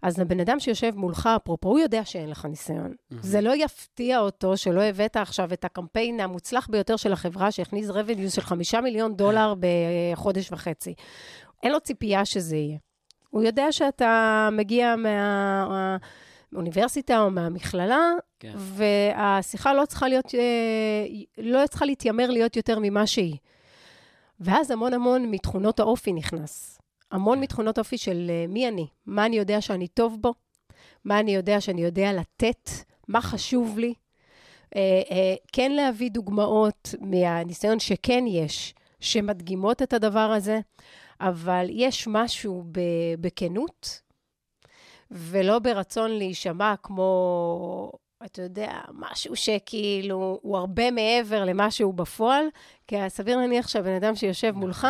אז 0.03 0.19
הבן 0.21 0.41
אדם 0.41 0.61
שיושב 0.61 0.93
מולך, 0.97 1.29
אפרופו, 1.37 1.69
הוא 1.69 1.79
יודע 1.79 2.05
שאין 2.05 2.31
לך 2.31 2.45
ניסיון. 2.45 2.93
Mm-hmm. 2.93 3.17
זה 3.21 3.41
לא 3.41 3.57
יפתיע 3.57 4.19
אותו 4.21 4.57
שלא 4.57 4.83
הבאת 4.83 5.17
עכשיו 5.17 5.53
את 5.53 5.65
הקמפיין 5.65 6.21
המוצלח 6.21 6.69
ביותר 6.71 6.97
של 6.97 7.13
החברה, 7.13 7.51
שהכניס 7.51 7.91
revenue 7.91 8.31
של 8.35 8.41
חמישה 8.41 8.81
מיליון 8.81 9.17
דולר 9.17 9.55
בחודש 9.63 10.53
וחצי. 10.53 10.95
אין 11.63 11.73
לו 11.73 11.81
ציפייה 11.81 12.25
שזה 12.25 12.57
יהיה. 12.57 12.79
הוא 13.31 13.43
יודע 13.43 13.73
שאתה 13.73 14.49
מגיע 14.53 14.95
מהאוניברסיטה 16.53 17.21
או 17.21 17.31
מהמכללה, 17.31 18.13
כן. 18.41 18.53
והשיחה 18.57 19.75
לא 19.75 19.85
צריכה 19.85 20.09
להיות, 20.09 20.35
אה, 20.35 21.07
לא 21.39 21.67
צריכה 21.67 21.85
להתיימר 21.85 22.31
להיות 22.31 22.57
יותר 22.57 22.79
ממה 22.83 23.07
שהיא. 23.07 23.37
ואז 24.41 24.71
המון 24.71 24.95
המון 24.95 25.31
מתכונות 25.31 25.81
האופי 25.81 26.13
נכנס. 26.13 26.78
המון 27.11 27.41
מתכונות 27.41 27.79
אופי 27.79 27.99
של 27.99 28.31
uh, 28.31 28.51
מי 28.51 28.69
אני, 28.69 28.87
מה 29.07 29.27
אני 29.27 29.37
יודע 29.37 29.61
שאני 29.61 29.89
טוב 29.89 30.17
בו, 30.21 30.35
מה 31.05 31.21
אני 31.21 31.35
יודע 31.35 31.61
שאני 31.61 31.83
יודע 31.83 32.13
לתת, 32.13 32.71
מה 33.09 33.21
חשוב 33.21 33.79
לי. 33.79 33.95
Uh, 34.67 34.71
uh, 34.71 35.13
כן 35.53 35.73
להביא 35.73 36.11
דוגמאות 36.11 36.95
מהניסיון 37.01 37.79
שכן 37.79 38.25
יש, 38.27 38.75
שמדגימות 39.01 39.83
את 39.83 39.93
הדבר 39.93 40.19
הזה, 40.19 40.61
אבל 41.21 41.67
יש 41.71 42.09
משהו 42.11 42.65
בכנות, 43.21 44.01
ולא 45.11 45.59
ברצון 45.59 46.11
להישמע 46.11 46.75
כמו, 46.83 47.93
אתה 48.25 48.43
יודע, 48.43 48.81
משהו 48.93 49.37
שכאילו 49.37 50.39
הוא 50.43 50.57
הרבה 50.57 50.91
מעבר 50.91 51.45
למה 51.45 51.71
שהוא 51.71 51.95
בפועל, 51.95 52.45
כי 52.87 52.97
סביר 53.09 53.37
להניח 53.37 53.69
שהבן 53.69 53.95
אדם 53.95 54.15
שיושב 54.15 54.51
מולך 54.51 54.87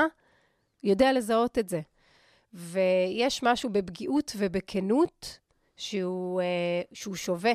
יודע 0.82 1.12
לזהות 1.12 1.58
את 1.58 1.68
זה. 1.68 1.80
ויש 2.54 3.42
משהו 3.42 3.70
בפגיעות 3.70 4.32
ובכנות 4.36 5.38
שהוא, 5.76 6.40
אה, 6.40 6.46
שהוא 6.92 7.16
שווה. 7.16 7.52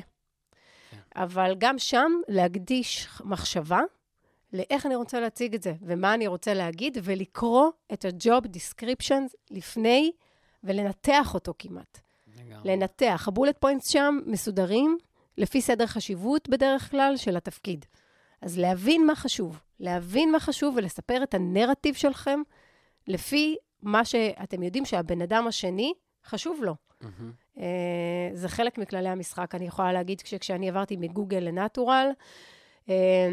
כן. 0.92 0.98
אבל 1.16 1.56
גם 1.58 1.80
שם 1.80 2.12
להקדיש 2.28 3.08
מחשבה 3.24 3.82
לאיך 4.54 4.86
אני 4.86 4.96
רוצה 4.96 5.20
להציג 5.20 5.56
את 5.56 5.64
זה, 5.64 5.74
ומה 5.82 6.14
אני 6.14 6.28
רוצה 6.28 6.54
להגיד, 6.54 6.98
ולקרוא 7.04 7.70
את 7.94 8.06
ה-job 8.06 8.48
description 8.48 9.36
לפני 9.52 10.12
ולנתח 10.64 11.34
אותו 11.34 11.54
כמעט. 11.60 12.00
לגמרי. 12.38 12.72
לנתח. 12.72 13.26
הבולט 13.28 13.58
פוינטס 13.58 13.90
שם 13.90 14.20
מסודרים 14.26 14.98
לפי 15.38 15.62
סדר 15.62 15.88
חשיבות 15.88 16.50
בדרך 16.50 16.92
כלל 16.92 17.18
של 17.18 17.38
התפקיד. 17.38 17.86
אז 18.42 18.58
להבין 18.58 19.06
מה 19.08 19.16
חשוב, 19.16 19.60
להבין 19.80 20.32
מה 20.32 20.40
חשוב 20.40 20.76
ולספר 20.78 21.24
את 21.24 21.34
הנרטיב 21.34 21.96
שלכם 21.96 22.40
לפי 23.08 23.56
מה 23.84 24.06
שאתם 24.06 24.64
יודעים 24.64 24.86
שהבן 24.86 25.22
אדם 25.22 25.48
השני 25.48 25.94
חשוב 26.26 26.60
לו. 26.64 26.76
אה, 27.58 28.30
זה 28.34 28.50
חלק 28.50 28.78
מכללי 28.78 29.10
המשחק. 29.10 29.56
אני 29.56 29.66
יכולה 29.66 29.94
להגיד 29.94 30.20
שכשאני 30.26 30.70
עברתי 30.70 30.96
מגוגל 30.96 31.38
לנטורל, 31.38 32.08
אה, 32.90 33.30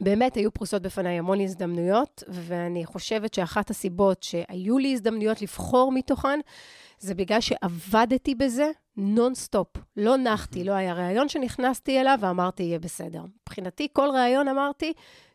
באמת 0.00 0.34
היו 0.34 0.54
פרוסות 0.54 0.82
בפניי 0.82 1.18
המון 1.18 1.40
הזדמנויות, 1.40 2.22
ואני 2.28 2.86
חושבת 2.86 3.34
שאחת 3.34 3.70
הסיבות 3.70 4.22
שהיו 4.22 4.78
לי 4.78 4.92
הזדמנויות 4.92 5.42
לבחור 5.42 5.92
מתוכן, 5.92 6.40
זה 6.98 7.14
בגלל 7.14 7.40
שעבדתי 7.40 8.34
בזה 8.34 8.70
נונסטופ. 8.96 9.68
לא 9.96 10.16
נחתי, 10.16 10.64
לא 10.64 10.72
היה 10.72 10.94
ראיון 10.94 11.28
שנכנסתי 11.28 12.00
אליו 12.00 12.18
ואמרתי, 12.20 12.62
יהיה 12.62 12.78
בסדר. 12.78 13.22
מבחינתי, 13.42 13.88
כל 13.92 14.08
ראיון 14.14 14.48
אמרתי, 14.48 14.92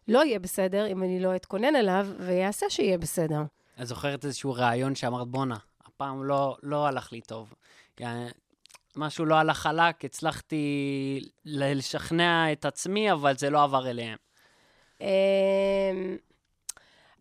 לא 0.08 0.24
יהיה 0.24 0.40
בסדר 0.40 0.88
אם 0.88 1.04
אני 1.04 1.20
לא 1.20 1.36
אתכונן 1.36 1.76
אליו, 1.76 2.08
ויעשה 2.20 2.66
שיהיה 2.70 2.98
בסדר. 2.98 3.42
את 3.82 3.88
זוכרת 3.88 4.26
איזשהו 4.26 4.54
רעיון 4.54 4.96
שאמרת, 4.96 5.28
בואנה, 5.28 5.58
הפעם 5.86 6.24
לא, 6.24 6.58
לא 6.64 6.88
הלך 6.88 7.12
לי 7.12 7.22
טוב. 7.22 7.54
יעני, 8.00 8.30
משהו 8.96 9.26
לא 9.26 9.36
הלך 9.36 9.58
חלק, 9.58 10.06
הצלחתי 10.06 11.20
לשכנע 11.46 12.52
את 12.52 12.66
עצמי, 12.66 13.12
אבל 13.12 13.38
זה 13.38 13.50
לא 13.50 13.64
עבר 13.64 13.90
אליהם. 13.90 14.18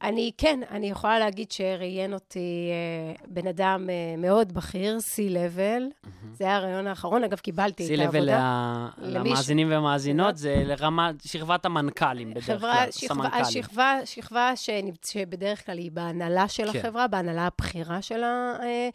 אני, 0.04 0.30
כן, 0.38 0.60
אני 0.70 0.90
יכולה 0.90 1.18
להגיד 1.18 1.52
שראיין 1.52 2.14
אותי 2.14 2.70
אה, 2.70 3.14
בן 3.28 3.46
אדם 3.46 3.90
אה, 3.90 4.16
מאוד 4.18 4.52
בכיר, 4.52 4.98
C-Level. 4.98 6.08
זה 6.32 6.44
היה 6.44 6.56
הרעיון 6.56 6.86
האחרון, 6.86 7.24
אגב, 7.24 7.38
קיבלתי 7.38 7.94
את 7.94 8.00
העבודה. 8.00 8.88
ל- 8.98 9.16
למי 9.16 9.28
ש- 9.28 9.32
למאזינים 9.32 9.68
ומאזינות, 9.70 10.36
זה 10.44 10.62
לרמה, 10.66 11.10
שכבת 11.24 11.64
המנכ"לים 11.66 12.30
בדרך 12.30 12.44
חברה, 12.44 12.74
כלל, 12.74 12.90
שכבה, 12.90 13.14
סמנכ"לים. 13.14 13.42
השכבה, 13.42 13.98
שכבה 14.04 14.56
שנמצ... 14.56 15.10
שבדרך 15.12 15.66
כלל 15.66 15.78
היא 15.78 15.90
בהנהלה 15.92 16.48
של 16.48 16.72
כן. 16.72 16.78
החברה, 16.78 17.06
בהנהלה 17.08 17.46
הבכירה 17.46 18.02
של, 18.02 18.22
ה... 18.22 18.56
אה, 18.62 18.88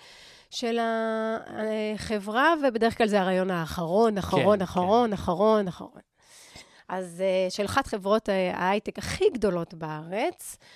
של 0.49 0.77
החברה, 0.81 2.53
ובדרך 2.67 2.97
כלל 2.97 3.07
זה 3.07 3.21
הרעיון 3.21 3.51
האחרון, 3.51 4.17
אחרון, 4.17 4.57
כן. 4.57 4.61
אחרון, 4.63 5.13
אחרון, 5.13 5.67
אחרון. 5.67 6.01
אז 6.89 7.23
אה, 7.25 7.49
של 7.49 7.65
אחת 7.65 7.87
חברות 7.87 8.29
אה, 8.29 8.51
ההייטק 8.55 8.97
הכי 8.97 9.29
גדולות 9.33 9.73
בארץ, 9.73 10.57
אה, 10.61 10.67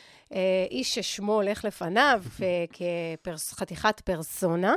איש 0.72 0.96
ששמו 0.96 1.34
הולך 1.34 1.66
לפניו 1.66 2.24
אה, 2.44 2.66
כחתיכת 3.24 4.00
פרסונה, 4.00 4.74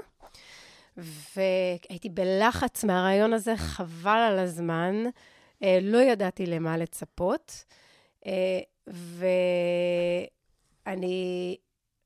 והייתי 0.96 2.08
בלחץ 2.08 2.84
מהרעיון 2.84 3.32
הזה, 3.32 3.56
חבל 3.56 4.26
על 4.30 4.38
הזמן, 4.38 5.04
אה, 5.62 5.78
לא 5.82 5.98
ידעתי 5.98 6.46
למה 6.46 6.76
לצפות, 6.76 7.64
אה, 8.26 8.60
ואני, 10.86 11.56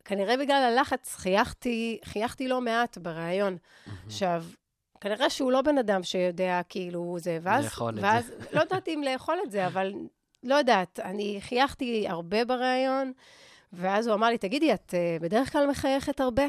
כנראה 0.04 0.36
בגלל 0.36 0.62
הלחץ, 0.62 1.14
חייכתי, 1.14 1.98
חייכתי 2.04 2.48
לא 2.48 2.60
מעט 2.60 2.98
בריאיון. 2.98 3.56
עכשיו, 4.06 4.44
כנראה 5.00 5.30
שהוא 5.30 5.52
לא 5.52 5.62
בן 5.62 5.78
אדם 5.78 6.02
שיודע 6.02 6.60
כאילו 6.68 7.16
זה, 7.18 7.38
ואז... 7.42 7.64
לאכול 7.64 7.90
את 7.90 7.94
זה. 7.94 8.02
ואז, 8.06 8.32
לא 8.52 8.60
ידעתי 8.60 8.94
אם 8.94 9.02
לאכול 9.02 9.38
את 9.44 9.50
זה, 9.50 9.66
אבל 9.66 9.92
לא 10.42 10.54
יודעת, 10.54 11.00
אני 11.00 11.38
חייכתי 11.40 12.08
הרבה 12.08 12.44
בריאיון, 12.44 13.12
ואז 13.72 14.06
הוא 14.06 14.14
אמר 14.14 14.28
לי, 14.28 14.38
תגידי, 14.38 14.74
את 14.74 14.94
אה, 14.94 15.16
בדרך 15.20 15.52
כלל 15.52 15.66
מחייכת 15.66 16.20
הרבה? 16.20 16.42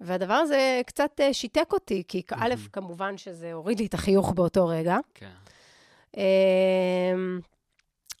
והדבר 0.00 0.34
הזה 0.34 0.80
קצת 0.86 1.20
אה, 1.20 1.34
שיתק 1.34 1.72
אותי, 1.72 2.02
כי 2.08 2.22
א', 2.32 2.54
כמובן 2.72 3.18
שזה 3.18 3.52
הוריד 3.52 3.80
לי 3.80 3.86
את 3.86 3.94
החיוך 3.94 4.32
באותו 4.32 4.66
רגע, 4.66 4.96
כן. 5.14 5.30
אמ, 6.16 7.40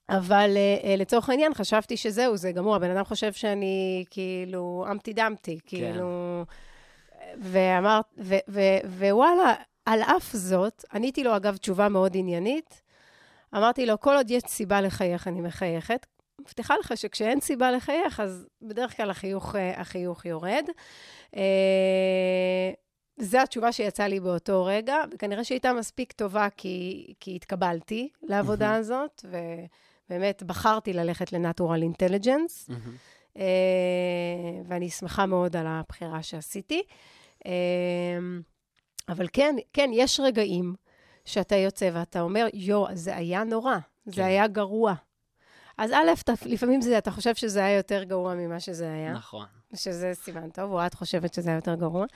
אבל 0.08 0.56
אה, 0.56 0.96
לצורך 0.96 1.28
העניין, 1.28 1.54
חשבתי 1.54 1.96
שזהו, 1.96 2.36
זה 2.36 2.52
גמור. 2.52 2.76
הבן 2.76 2.90
אדם 2.90 3.04
חושב 3.04 3.32
שאני 3.32 4.04
כאילו 4.10 4.86
אמפטי 4.90 5.12
דמפטי, 5.12 5.58
כאילו... 5.66 6.44
ואמרת, 7.38 8.04
ווואלה, 8.98 9.54
על 9.86 10.02
אף 10.02 10.32
זאת, 10.32 10.84
עניתי 10.92 11.24
לו, 11.24 11.36
אגב, 11.36 11.56
תשובה 11.56 11.88
מאוד 11.88 12.12
עניינית. 12.14 12.82
אמרתי 13.54 13.86
לו, 13.86 14.00
כל 14.00 14.16
עוד 14.16 14.30
יש 14.30 14.42
סיבה 14.46 14.80
לחייך, 14.80 15.28
אני 15.28 15.40
מחייכת. 15.40 16.06
מבטיחה 16.40 16.74
לך 16.80 16.96
שכשאין 16.96 17.40
סיבה 17.40 17.70
לחייך, 17.70 18.20
אז 18.20 18.46
בדרך 18.62 18.96
כלל 18.96 19.10
החיוך, 19.10 19.56
אה, 19.56 19.80
החיוך 19.80 20.24
יורד. 20.24 20.64
אה, 21.36 22.70
זו 23.16 23.38
התשובה 23.38 23.72
שיצאה 23.72 24.08
לי 24.08 24.20
באותו 24.20 24.64
רגע, 24.64 24.96
וכנראה 25.14 25.44
שהייתה 25.44 25.72
מספיק 25.72 26.12
טובה 26.12 26.48
כי, 26.56 27.06
כי 27.20 27.36
התקבלתי 27.36 28.08
לעבודה 28.22 28.74
הזאת, 28.74 29.24
ובאמת 29.24 30.42
בחרתי 30.42 30.92
ללכת 30.92 31.32
לנטורל 31.32 31.82
אינטליג'נס, 31.82 32.68
מהמם. 32.68 32.96
אה, 33.36 34.62
ואני 34.68 34.90
שמחה 34.90 35.26
מאוד 35.26 35.56
על 35.56 35.66
הבחירה 35.66 36.22
שעשיתי. 36.22 36.82
אה, 37.46 37.52
אבל 39.08 39.26
כן, 39.32 39.56
כן, 39.72 39.90
יש 39.92 40.20
רגעים 40.20 40.74
שאתה 41.24 41.56
יוצא 41.56 41.90
ואתה 41.92 42.20
אומר, 42.20 42.46
יו, 42.54 42.84
זה 42.94 43.16
היה 43.16 43.44
נורא, 43.44 43.76
זה 44.06 44.12
כן. 44.16 44.22
היה 44.22 44.46
גרוע. 44.46 44.94
אז 45.78 45.90
א', 45.90 46.10
אתה- 46.20 46.32
לפעמים 46.46 46.80
זה, 46.80 46.98
אתה 46.98 47.10
חושב 47.10 47.34
שזה 47.34 47.64
היה 47.64 47.76
יותר 47.76 48.02
גרוע 48.02 48.34
ממה 48.34 48.60
שזה 48.60 48.92
היה. 48.92 49.12
נכון. 49.12 49.46
שזה 49.74 50.10
סימן 50.14 50.50
טוב, 50.50 50.72
או 50.72 50.86
את 50.86 50.94
חושבת 50.94 51.34
שזה 51.34 51.50
היה 51.50 51.56
יותר 51.56 51.74
גרוע. 51.74 52.06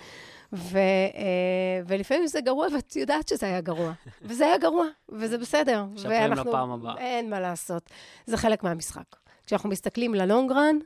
ו, 0.53 0.79
אה, 0.79 1.23
ולפעמים 1.87 2.27
זה 2.27 2.41
גרוע, 2.41 2.67
ואת 2.75 2.97
יודעת 2.97 3.29
שזה 3.29 3.47
היה 3.47 3.61
גרוע. 3.61 3.93
וזה 4.23 4.47
היה 4.47 4.59
גרוע, 4.59 4.87
וזה 5.09 5.39
בסדר. 5.39 5.85
משפרים 5.85 6.33
לפעם 6.33 6.71
הבאה. 6.71 6.99
אין 6.99 7.31
מה 7.31 7.41
לעשות. 7.41 7.91
זה 8.27 8.37
חלק 8.37 8.63
מהמשחק. 8.63 9.05
כשאנחנו 9.47 9.69
מסתכלים 9.69 10.15
ללונגרן, 10.15 10.77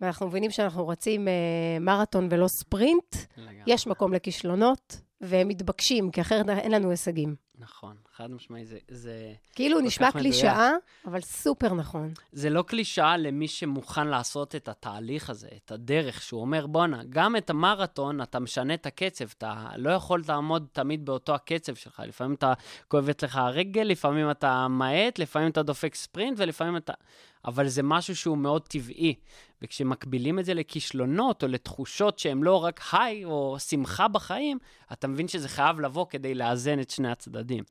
ואנחנו 0.00 0.26
מבינים 0.26 0.50
שאנחנו 0.50 0.88
רצים 0.88 1.28
אה, 1.28 1.32
מרתון 1.80 2.28
ולא 2.30 2.46
ספרינט, 2.48 3.16
לגמרי. 3.36 3.54
יש 3.66 3.86
מקום 3.86 4.12
לכישלונות, 4.14 5.00
והם 5.20 5.48
מתבקשים, 5.48 6.10
כי 6.10 6.20
אחרת 6.20 6.48
אין 6.48 6.72
לנו 6.72 6.90
הישגים. 6.90 7.36
נכון, 7.58 7.96
חד 8.16 8.30
משמעי, 8.30 8.66
זה, 8.66 8.78
זה, 8.88 9.32
כאילו 9.54 9.80
נשמע. 9.80 10.12
קלישאה, 10.12 10.70
אבל 11.06 11.20
סופר 11.20 11.74
נכון. 11.74 12.12
זה 12.32 12.50
לא 12.50 12.62
קלישאה 12.62 13.16
למי 13.16 13.48
שמוכן 13.48 14.06
לעשות 14.06 14.54
את 14.54 14.68
התהליך 14.68 15.30
הזה, 15.30 15.48
את 15.64 15.72
הדרך, 15.72 16.22
שהוא 16.22 16.40
אומר, 16.40 16.66
בואנה, 16.66 17.02
גם 17.08 17.36
את 17.36 17.50
המרתון, 17.50 18.22
אתה 18.22 18.40
משנה 18.40 18.74
את 18.74 18.86
הקצב, 18.86 19.24
אתה 19.38 19.66
לא 19.76 19.90
יכול 19.90 20.22
לעמוד 20.28 20.66
תמיד 20.72 21.04
באותו 21.04 21.34
הקצב 21.34 21.74
שלך. 21.74 22.02
לפעמים 22.06 22.34
אתה 22.34 22.52
כואבת 22.88 23.22
לך 23.22 23.36
הרגל, 23.36 23.82
לפעמים 23.82 24.30
אתה 24.30 24.68
מאט, 24.68 25.18
לפעמים 25.18 25.50
אתה 25.50 25.62
דופק 25.62 25.94
ספרינט, 25.94 26.38
ולפעמים 26.40 26.76
אתה... 26.76 26.92
אבל 27.44 27.68
זה 27.68 27.82
משהו 27.82 28.16
שהוא 28.16 28.38
מאוד 28.38 28.62
טבעי. 28.68 29.14
וכשמקבילים 29.62 30.38
את 30.38 30.44
זה 30.44 30.54
לכישלונות 30.54 31.42
או 31.42 31.48
לתחושות 31.48 32.18
שהן 32.18 32.42
לא 32.42 32.64
רק 32.64 32.80
היי 32.92 33.24
או 33.24 33.56
שמחה 33.58 34.08
בחיים, 34.08 34.58
אתה 34.92 35.08
מבין 35.08 35.28
שזה 35.28 35.48
חייב 35.48 35.80
לבוא 35.80 36.06
כדי 36.10 36.34
לאזן 36.34 36.80
את 36.80 36.90
שני 36.90 37.10
הצדדים. 37.10 37.64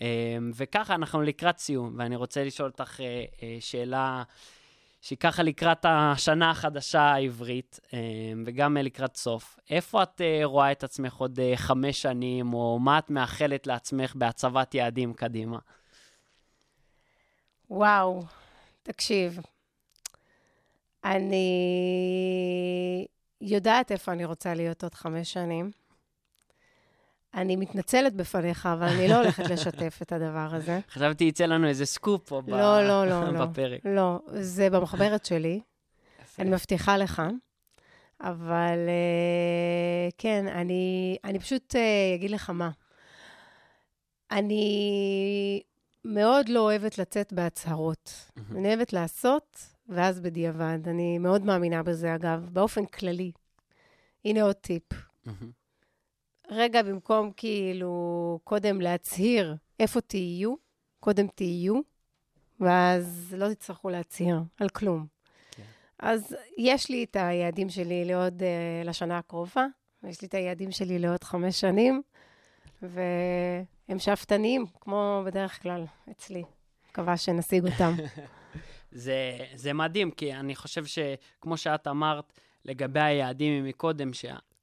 אמ, 0.00 0.50
וככה 0.54 0.94
אנחנו 0.94 1.22
לקראת 1.22 1.58
סיום, 1.58 1.94
ואני 1.98 2.16
רוצה 2.16 2.44
לשאול 2.44 2.68
אותך 2.68 3.00
אה, 3.00 3.24
אה, 3.42 3.56
שאלה 3.60 4.22
שהיא 5.00 5.18
ככה 5.18 5.42
לקראת 5.42 5.86
השנה 5.88 6.50
החדשה 6.50 7.00
העברית, 7.00 7.80
אמ, 7.92 7.98
וגם 8.46 8.76
אה, 8.76 8.82
לקראת 8.82 9.16
סוף. 9.16 9.58
איפה 9.70 10.02
את 10.02 10.20
אה, 10.20 10.40
רואה 10.44 10.72
את 10.72 10.84
עצמך 10.84 11.14
עוד 11.14 11.38
חמש 11.56 12.02
שנים, 12.02 12.54
או 12.54 12.78
מה 12.78 12.98
את 12.98 13.10
מאחלת 13.10 13.66
לעצמך 13.66 14.14
בהצבת 14.16 14.74
יעדים 14.74 15.14
קדימה? 15.14 15.58
וואו, 17.70 18.22
תקשיב, 18.82 19.38
אני 21.04 21.46
יודעת 23.40 23.92
איפה 23.92 24.12
אני 24.12 24.24
רוצה 24.24 24.54
להיות 24.54 24.82
עוד 24.82 24.94
חמש 24.94 25.32
שנים. 25.32 25.70
אני 27.34 27.56
מתנצלת 27.56 28.14
בפניך, 28.14 28.66
אבל 28.66 28.86
אני 28.86 29.08
לא 29.08 29.16
הולכת 29.16 29.44
לשתף 29.52 29.98
את 30.02 30.12
הדבר 30.12 30.48
הזה. 30.52 30.80
חשבתי 30.90 31.24
יצא 31.24 31.44
לנו 31.44 31.68
איזה 31.68 31.86
סקופ 31.86 32.28
פה 32.28 32.42
לא, 32.46 32.88
לא, 32.88 33.06
לא, 33.06 33.24
לא. 33.32 33.46
בפרק. 33.46 33.80
לא, 33.84 34.20
זה 34.26 34.70
במחברת 34.70 35.24
שלי. 35.24 35.60
אני 36.38 36.50
מבטיחה 36.50 36.96
לך. 36.96 37.22
אבל 38.20 38.78
אה, 38.88 40.08
כן, 40.18 40.46
אני, 40.48 41.16
אני 41.24 41.38
פשוט 41.38 41.76
אה, 41.76 42.14
אגיד 42.14 42.30
לך 42.30 42.50
מה. 42.50 42.70
אני 44.30 45.62
מאוד 46.04 46.48
לא 46.48 46.60
אוהבת 46.60 46.98
לצאת 46.98 47.32
בהצהרות. 47.32 48.30
אני 48.56 48.68
אוהבת 48.68 48.92
לעשות, 48.92 49.58
ואז 49.88 50.20
בדיעבד. 50.20 50.78
אני 50.86 51.18
מאוד 51.18 51.44
מאמינה 51.44 51.82
בזה, 51.82 52.14
אגב, 52.14 52.48
באופן 52.52 52.86
כללי. 52.86 53.32
הנה 54.24 54.42
עוד 54.42 54.54
טיפ. 54.54 54.82
רגע, 56.50 56.82
במקום 56.82 57.30
כאילו 57.36 58.40
קודם 58.44 58.80
להצהיר 58.80 59.56
איפה 59.80 60.00
תהיו, 60.00 60.54
קודם 61.00 61.26
תהיו, 61.26 61.80
ואז 62.60 63.34
לא 63.38 63.54
תצטרכו 63.54 63.90
להצהיר 63.90 64.42
על 64.60 64.68
כלום. 64.68 65.06
כן. 65.50 65.62
אז 65.98 66.36
יש 66.58 66.90
לי 66.90 67.04
את 67.04 67.16
היעדים 67.16 67.68
שלי 67.68 68.04
לעוד, 68.04 68.42
uh, 68.42 68.88
לשנה 68.88 69.18
הקרובה, 69.18 69.66
ויש 70.02 70.22
לי 70.22 70.28
את 70.28 70.34
היעדים 70.34 70.72
שלי 70.72 70.98
לעוד 70.98 71.24
חמש 71.24 71.60
שנים, 71.60 72.02
והם 72.82 73.98
שאפתניים, 73.98 74.66
כמו 74.80 75.22
בדרך 75.26 75.62
כלל 75.62 75.84
אצלי. 76.10 76.42
מקווה 76.90 77.16
שנשיג 77.16 77.66
אותם. 77.66 77.92
זה, 78.92 79.38
זה 79.54 79.72
מדהים, 79.72 80.10
כי 80.10 80.34
אני 80.34 80.54
חושב 80.56 80.84
שכמו 80.84 81.56
שאת 81.56 81.86
אמרת 81.86 82.32
לגבי 82.64 83.00
היעדים 83.00 83.64
מקודם, 83.64 84.12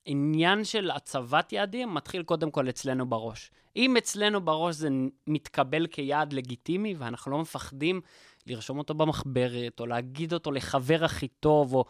שהעניין 0.06 0.64
של 0.64 0.92
הצבת 0.92 1.54
יעדים 1.54 1.94
מתחיל 1.94 2.24
קודם 2.24 2.52
כל 2.52 2.70
אצלנו 2.70 3.10
בראש. 3.10 3.52
אם 3.76 3.98
אצלנו 3.98 4.42
בראש 4.42 4.76
זה 4.76 4.90
מתקבל 5.28 5.88
כיעד 5.88 6.34
לגיטימי, 6.34 6.96
ואנחנו 6.98 7.32
לא 7.32 7.40
מפחדים 7.40 8.02
לרשום 8.48 8.78
אותו 8.78 8.94
במחברת, 8.94 9.80
או 9.80 9.86
להגיד 9.86 10.34
אותו 10.34 10.52
לחבר 10.52 11.06
הכי 11.06 11.28
טוב, 11.28 11.74
או 11.74 11.86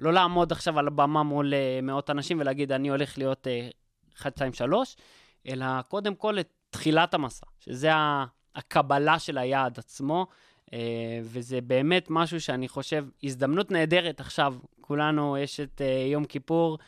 לא 0.00 0.12
לעמוד 0.12 0.52
עכשיו 0.52 0.78
על 0.78 0.86
הבמה 0.86 1.22
מול 1.22 1.54
אה, 1.54 1.80
מאות 1.82 2.10
אנשים 2.10 2.40
ולהגיד, 2.40 2.72
אני 2.72 2.88
הולך 2.88 3.18
להיות 3.18 3.46
1, 4.18 4.36
2, 4.36 4.52
3, 4.52 4.96
אלא 5.48 5.66
קודם 5.88 6.14
כל 6.14 6.38
את 6.40 6.48
תחילת 6.70 7.14
המסע, 7.14 7.46
שזה 7.60 7.90
הקבלה 8.54 9.18
של 9.18 9.38
היעד 9.38 9.78
עצמו, 9.78 10.26
אה, 10.72 11.20
וזה 11.22 11.60
באמת 11.60 12.06
משהו 12.10 12.40
שאני 12.40 12.68
חושב, 12.68 13.06
הזדמנות 13.22 13.70
נהדרת 13.70 14.20
עכשיו, 14.20 14.54
כולנו, 14.80 15.36
יש 15.36 15.60
את 15.60 15.80
אה, 15.80 16.06
יום 16.12 16.24
כיפור, 16.24 16.78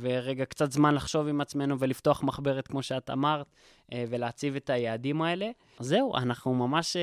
ורגע 0.00 0.44
קצת 0.44 0.72
זמן 0.72 0.94
לחשוב 0.94 1.28
עם 1.28 1.40
עצמנו 1.40 1.78
ולפתוח 1.78 2.22
מחברת, 2.22 2.66
כמו 2.66 2.82
שאת 2.82 3.10
אמרת, 3.10 3.46
ולהציב 3.94 4.56
את 4.56 4.70
היעדים 4.70 5.22
האלה. 5.22 5.50
זהו, 5.78 6.16
אנחנו 6.16 6.54
ממש 6.54 6.96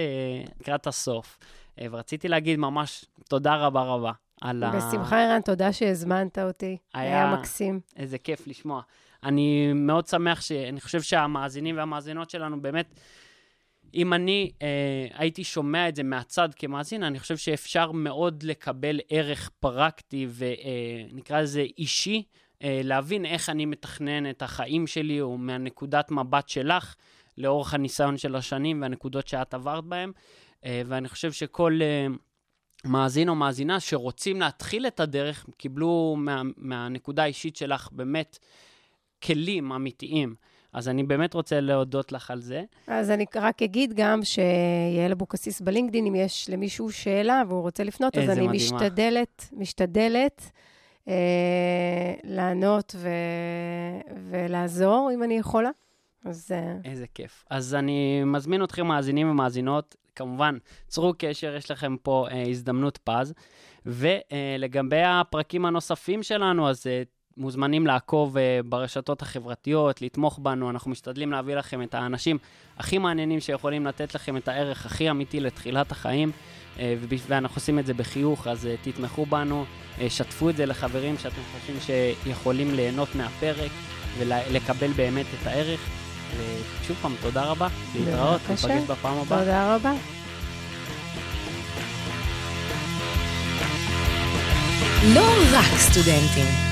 לקראת 0.59 0.87
הסוף. 0.87 1.37
ורציתי 1.81 2.27
להגיד 2.27 2.59
ממש 2.59 3.05
תודה 3.29 3.55
רבה 3.55 3.81
רבה 3.81 4.11
על 4.41 4.63
ה... 4.63 4.71
בשמחה, 4.71 5.23
ערן, 5.23 5.41
תודה 5.41 5.73
שהזמנת 5.73 6.39
אותי. 6.39 6.77
היה, 6.93 7.23
היה 7.23 7.35
מקסים. 7.35 7.79
איזה 7.97 8.17
כיף 8.17 8.47
לשמוע. 8.47 8.81
אני 9.23 9.73
מאוד 9.73 10.07
שמח 10.07 10.41
ש... 10.41 10.51
אני 10.51 10.81
חושב 10.81 11.01
שהמאזינים 11.01 11.77
והמאזינות 11.77 12.29
שלנו 12.29 12.61
באמת... 12.61 12.99
אם 13.95 14.13
אני 14.13 14.51
אה, 14.61 15.07
הייתי 15.13 15.43
שומע 15.43 15.89
את 15.89 15.95
זה 15.95 16.03
מהצד 16.03 16.49
כמאזין, 16.55 17.03
אני 17.03 17.19
חושב 17.19 17.37
שאפשר 17.37 17.91
מאוד 17.91 18.43
לקבל 18.43 18.99
ערך 19.09 19.49
פרקטי 19.59 20.27
ונקרא 20.33 21.37
אה, 21.37 21.41
לזה 21.41 21.65
אישי, 21.77 22.23
אה, 22.63 22.81
להבין 22.83 23.25
איך 23.25 23.49
אני 23.49 23.65
מתכנן 23.65 24.29
את 24.29 24.41
החיים 24.41 24.87
שלי, 24.87 25.21
או 25.21 25.37
מהנקודת 25.37 26.11
מבט 26.11 26.49
שלך, 26.49 26.95
לאורך 27.37 27.73
הניסיון 27.73 28.17
של 28.17 28.35
השנים 28.35 28.81
והנקודות 28.81 29.27
שאת 29.27 29.53
עברת 29.53 29.83
בהן. 29.83 30.11
אה, 30.65 30.81
ואני 30.85 31.09
חושב 31.09 31.31
שכל... 31.31 31.79
אה, 31.81 32.07
מאזין 32.85 33.29
או 33.29 33.35
מאזינה 33.35 33.79
שרוצים 33.79 34.39
להתחיל 34.39 34.87
את 34.87 34.99
הדרך, 34.99 35.45
קיבלו 35.57 36.15
מה, 36.17 36.41
מהנקודה 36.57 37.23
האישית 37.23 37.55
שלך 37.55 37.89
באמת 37.91 38.39
כלים 39.23 39.71
אמיתיים. 39.71 40.35
אז 40.73 40.89
אני 40.89 41.03
באמת 41.03 41.33
רוצה 41.33 41.59
להודות 41.59 42.11
לך 42.11 42.31
על 42.31 42.41
זה. 42.41 42.63
אז 42.87 43.11
אני 43.11 43.25
רק 43.35 43.61
אגיד 43.61 43.93
גם 43.95 44.23
שיעל 44.23 45.11
אבוקסיס 45.11 45.61
בלינקדין, 45.61 46.05
אם 46.05 46.15
יש 46.15 46.49
למישהו 46.49 46.91
שאלה 46.91 47.43
והוא 47.47 47.61
רוצה 47.61 47.83
לפנות, 47.83 48.17
אז 48.17 48.29
אני 48.29 48.47
מדהימה. 48.47 48.53
משתדלת, 48.53 49.49
משתדלת 49.53 50.51
אה, 51.07 52.13
לענות 52.23 52.95
ו... 52.97 53.09
ולעזור, 54.29 55.11
אם 55.13 55.23
אני 55.23 55.37
יכולה. 55.37 55.69
אז... 56.25 56.51
אה, 56.51 56.91
איזה 56.91 57.05
כיף. 57.13 57.45
אז 57.49 57.75
אני 57.75 58.23
מזמין 58.25 58.63
אתכם, 58.63 58.87
מאזינים 58.87 59.29
ומאזינות, 59.29 59.95
כמובן, 60.15 60.57
צרו 60.87 61.13
קשר, 61.17 61.55
יש 61.55 61.71
לכם 61.71 61.95
פה 62.03 62.27
אה, 62.31 62.49
הזדמנות 62.49 62.99
פז. 63.03 63.33
ולגבי 63.85 65.03
הפרקים 65.05 65.65
הנוספים 65.65 66.23
שלנו, 66.23 66.69
אז 66.69 66.87
אה, 66.87 67.01
מוזמנים 67.37 67.87
לעקוב 67.87 68.37
אה, 68.37 68.59
ברשתות 68.65 69.21
החברתיות, 69.21 70.01
לתמוך 70.01 70.39
בנו, 70.41 70.69
אנחנו 70.69 70.91
משתדלים 70.91 71.31
להביא 71.31 71.55
לכם 71.55 71.81
את 71.81 71.93
האנשים 71.93 72.37
הכי 72.77 72.97
מעניינים 72.97 73.39
שיכולים 73.39 73.85
לתת 73.85 74.15
לכם 74.15 74.37
את 74.37 74.47
הערך 74.47 74.85
הכי 74.85 75.09
אמיתי 75.09 75.39
לתחילת 75.39 75.91
החיים, 75.91 76.31
אה, 76.79 76.95
ואנחנו 77.27 77.55
עושים 77.55 77.79
את 77.79 77.85
זה 77.85 77.93
בחיוך, 77.93 78.47
אז 78.47 78.65
אה, 78.65 78.75
תתמכו 78.81 79.25
בנו, 79.25 79.65
אה, 80.01 80.09
שתפו 80.09 80.49
את 80.49 80.55
זה 80.55 80.65
לחברים 80.65 81.17
שאתם 81.17 81.41
חושבים 81.51 81.77
שיכולים 82.25 82.75
ליהנות 82.75 83.15
מהפרק 83.15 83.71
ולקבל 84.17 84.91
באמת 84.91 85.25
את 85.41 85.47
הערך. 85.47 85.79
ושוב 86.37 86.97
פעם, 87.01 87.13
תודה 87.21 87.43
רבה, 87.43 87.67
להתראות, 87.95 88.41
ניפגש 88.49 88.83
בפעם 88.87 89.17
הבאה. 89.17 89.39
תודה 89.39 89.75
רבה. 89.75 89.93
לא 95.13 95.27
רק 95.53 95.77
סטודנטים. 95.77 96.70